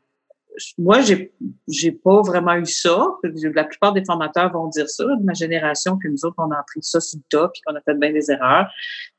moi, 0.77 1.01
j'ai, 1.01 1.33
j'ai 1.67 1.91
pas 1.91 2.21
vraiment 2.21 2.55
eu 2.55 2.65
ça. 2.65 3.07
La 3.23 3.63
plupart 3.63 3.93
des 3.93 4.03
formateurs 4.05 4.51
vont 4.51 4.67
dire 4.67 4.89
ça, 4.89 5.03
de 5.03 5.23
ma 5.23 5.33
génération, 5.33 5.97
que 5.97 6.07
nous 6.07 6.25
autres, 6.25 6.35
on 6.37 6.51
a 6.51 6.59
appris 6.59 6.81
ça 6.81 6.99
sur 6.99 7.19
le 7.19 7.23
tas, 7.29 7.49
puis 7.49 7.61
qu'on 7.65 7.75
a 7.75 7.81
fait 7.81 7.95
bien 7.95 8.11
des 8.11 8.31
erreurs, 8.31 8.67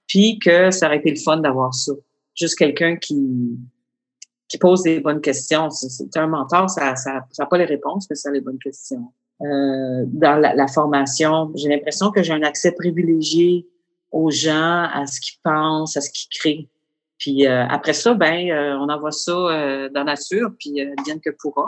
puis 0.07 0.39
que 0.39 0.71
ça 0.71 0.87
aurait 0.87 0.99
été 0.99 1.11
le 1.11 1.21
fun 1.21 1.39
d'avoir 1.39 1.75
ça. 1.75 1.93
Juste 2.35 2.57
quelqu'un 2.59 2.97
qui, 2.97 3.59
qui 4.49 4.59
pose 4.59 4.83
des 4.83 5.01
bonnes 5.01 5.21
questions. 5.21 5.71
C'est, 5.71 6.17
un 6.17 6.27
mentor, 6.27 6.69
ça 6.69 6.95
n'a 7.07 7.27
ça, 7.31 7.47
pas 7.47 7.59
les 7.59 7.65
réponses, 7.65 8.07
mais 8.11 8.17
ça 8.17 8.29
a 8.29 8.33
les 8.33 8.41
bonnes 8.41 8.59
questions. 8.59 9.13
Euh, 9.41 10.05
dans 10.07 10.37
la, 10.37 10.69
formation, 10.69 11.53
j'ai 11.55 11.69
l'impression 11.69 12.11
que 12.11 12.23
j'ai 12.23 12.33
un 12.33 12.43
accès 12.43 12.73
privilégié 12.73 13.67
aux 14.13 14.31
gens, 14.31 14.89
à 14.93 15.07
ce 15.07 15.21
qu'ils 15.21 15.41
pensent, 15.43 15.97
à 15.97 16.01
ce 16.01 16.11
qu'ils 16.11 16.29
créent. 16.39 16.69
Puis 17.19 17.47
euh, 17.47 17.67
après 17.69 17.95
ça, 17.95 18.15
ben, 18.15 18.51
euh, 18.51 18.77
on 18.79 18.89
envoie 18.89 19.11
ça 19.11 19.33
euh, 19.33 19.89
dans 19.89 20.05
la 20.05 20.13
nature, 20.13 20.51
puis 20.59 20.75
bien 21.05 21.19
que 21.19 21.31
pourra. 21.31 21.67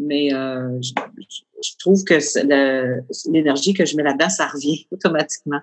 Mais 0.00 0.30
je, 0.30 1.76
trouve 1.78 2.04
que 2.04 2.14
l'énergie 3.30 3.74
que 3.74 3.84
je 3.84 3.96
mets 3.96 4.04
là-dedans, 4.04 4.28
ça 4.28 4.46
revient 4.46 4.86
automatiquement. 4.92 5.60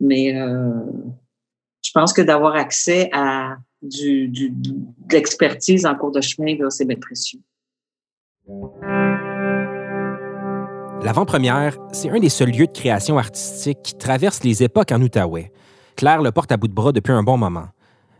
Mais 0.00 0.32
je 0.32 1.90
pense 1.92 2.12
que 2.12 2.22
d'avoir 2.22 2.54
accès 2.54 3.10
à 3.12 3.56
du, 3.82 4.28
du, 4.28 4.50
de 4.50 4.74
l'expertise 5.12 5.86
en 5.86 5.94
cours 5.94 6.12
de 6.12 6.20
chemin, 6.20 6.56
c'est 6.70 6.84
bien 6.84 6.96
précieux. 6.96 7.40
L'avant-première, 11.02 11.78
c'est 11.92 12.10
un 12.10 12.18
des 12.18 12.28
seuls 12.28 12.50
lieux 12.50 12.66
de 12.66 12.72
création 12.72 13.16
artistique 13.16 13.78
qui 13.82 13.94
traverse 13.94 14.44
les 14.44 14.62
époques 14.62 14.92
en 14.92 15.00
Outaouais. 15.00 15.50
Claire 15.96 16.20
le 16.20 16.30
porte 16.30 16.52
à 16.52 16.56
bout 16.56 16.68
de 16.68 16.74
bras 16.74 16.92
depuis 16.92 17.12
un 17.12 17.22
bon 17.22 17.38
moment. 17.38 17.68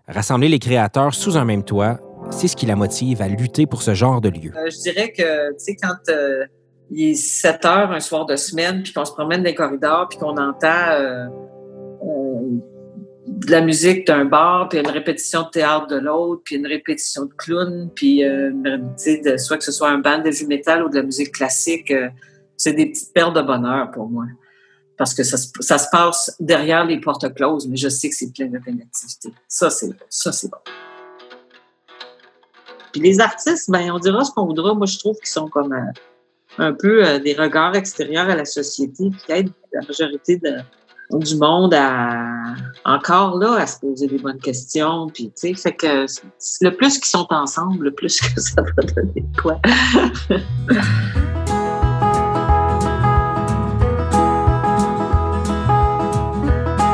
Rassembler 0.09 0.49
les 0.49 0.59
créateurs 0.59 1.15
sous 1.15 1.37
un 1.37 1.45
même 1.45 1.63
toit, 1.63 2.01
c'est 2.31 2.49
ce 2.49 2.57
qui 2.57 2.67
la 2.67 2.77
motive 2.77 3.23
à 3.23 3.29
lutter 3.29 3.67
pour 3.67 3.83
ce 3.83 3.95
genre 3.95 4.21
de 4.21 4.29
lieu. 4.29 4.53
Euh, 4.57 4.71
je 4.71 4.79
dirais 4.81 5.13
que, 5.13 5.51
tu 5.53 5.59
sais, 5.59 5.77
quand 5.77 6.09
euh, 6.09 6.47
il 6.91 7.11
est 7.11 7.15
7 7.15 7.65
heures 7.65 7.93
un 7.93 8.01
soir 8.01 8.27
de 8.27 8.37
semaine, 8.37 8.83
puis 8.83 8.93
qu'on 8.93 9.05
se 9.05 9.13
promène 9.13 9.43
dans 9.43 9.49
les 9.49 9.55
corridors, 9.55 10.09
puis 10.09 10.19
qu'on 10.19 10.37
entend 10.37 10.91
euh, 10.91 11.27
de 13.47 13.51
la 13.51 13.61
musique 13.61 14.07
d'un 14.07 14.25
bar, 14.25 14.69
puis 14.69 14.79
une 14.79 14.89
répétition 14.89 15.43
de 15.43 15.51
théâtre 15.51 15.87
de 15.87 15.97
l'autre, 15.97 16.43
puis 16.45 16.57
une 16.57 16.67
répétition 16.67 17.25
de 17.25 17.33
clown, 17.37 17.91
puis 17.95 18.23
de, 18.23 19.37
soit 19.37 19.57
que 19.57 19.65
ce 19.65 19.73
soit 19.73 19.91
un 19.91 19.99
band 19.99 20.19
de 20.19 20.31
vu 20.31 20.47
métal 20.47 20.85
ou 20.85 20.89
de 20.89 20.97
la 20.97 21.03
musique 21.03 21.33
classique, 21.33 21.93
c'est 22.57 22.75
des 22.75 22.87
petites 22.87 23.13
perles 23.13 23.35
de 23.35 23.43
bonheur 23.43 23.91
pour 23.91 24.09
moi 24.09 24.27
parce 25.01 25.15
que 25.15 25.23
ça, 25.23 25.39
ça, 25.61 25.79
se 25.79 25.89
passe 25.91 26.37
derrière 26.41 26.85
les 26.85 27.01
portes 27.01 27.33
closes, 27.35 27.67
mais 27.67 27.79
je 27.79 27.89
sais 27.89 28.11
que 28.11 28.15
c'est 28.15 28.35
plein 28.35 28.49
de 28.49 28.59
d'activités. 28.59 29.33
Ça, 29.49 29.71
c'est 29.71 29.89
ça, 30.11 30.31
c'est 30.31 30.51
bon. 30.51 30.59
Puis 32.93 33.01
les 33.01 33.19
artistes, 33.19 33.71
ben, 33.71 33.91
on 33.93 33.99
dira 33.99 34.23
ce 34.25 34.31
qu'on 34.31 34.45
voudra. 34.45 34.75
Moi, 34.75 34.87
je 34.87 34.99
trouve 34.99 35.17
qu'ils 35.17 35.31
sont 35.31 35.49
comme 35.49 35.73
euh, 35.73 35.91
un 36.59 36.75
peu 36.75 37.03
euh, 37.03 37.19
des 37.19 37.33
regards 37.33 37.75
extérieurs 37.75 38.29
à 38.29 38.37
la 38.37 38.45
société, 38.45 39.11
qui 39.25 39.33
aident 39.33 39.53
la 39.73 39.81
majorité 39.87 40.37
de, 40.37 40.57
du 41.19 41.37
monde 41.37 41.75
à 41.75 42.31
encore 42.85 43.39
là 43.39 43.57
à 43.57 43.67
se 43.67 43.79
poser 43.81 44.07
des 44.07 44.19
bonnes 44.19 44.39
questions. 44.39 45.09
Puis, 45.13 45.27
tu 45.27 45.55
sais, 45.55 45.55
fait 45.55 45.75
que 45.75 46.07
le 46.61 46.71
plus 46.77 46.99
qu'ils 46.99 47.07
sont 47.07 47.27
ensemble, 47.31 47.87
le 47.87 47.91
plus 47.93 48.21
que 48.35 48.41
ça 48.41 48.63
va 48.63 48.83
donner 48.83 49.25
quoi. 49.41 49.61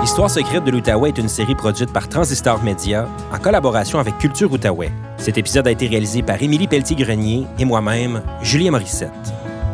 L'Histoire 0.00 0.30
secrète 0.30 0.64
de 0.64 0.70
l'Outaouais 0.70 1.08
est 1.10 1.18
une 1.18 1.28
série 1.28 1.56
produite 1.56 1.92
par 1.92 2.08
Transistor 2.08 2.62
Media 2.62 3.08
en 3.32 3.38
collaboration 3.38 3.98
avec 3.98 4.16
Culture 4.18 4.50
Outaouais. 4.50 4.92
Cet 5.18 5.36
épisode 5.36 5.66
a 5.66 5.72
été 5.72 5.88
réalisé 5.88 6.22
par 6.22 6.40
Émilie 6.40 6.68
Pelletier-Grenier 6.68 7.44
et 7.58 7.64
moi-même, 7.64 8.22
Julien 8.40 8.70
Morissette. 8.70 9.10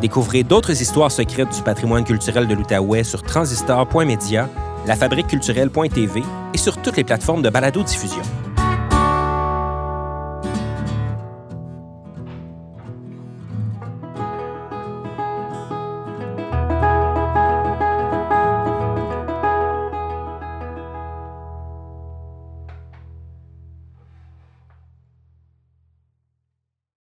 Découvrez 0.03 0.43
d'autres 0.43 0.81
histoires 0.81 1.13
secrètes 1.13 1.55
du 1.55 1.61
patrimoine 1.61 2.03
culturel 2.03 2.45
de 2.45 2.53
l'Outaouais 2.53 3.05
sur 3.05 3.23
transistor.media, 3.23 4.49
lafabriqueculturelle.tv 4.85 6.23
et 6.53 6.57
sur 6.57 6.75
toutes 6.81 6.97
les 6.97 7.05
plateformes 7.05 7.41
de 7.41 7.49
balado-diffusion. 7.49 8.21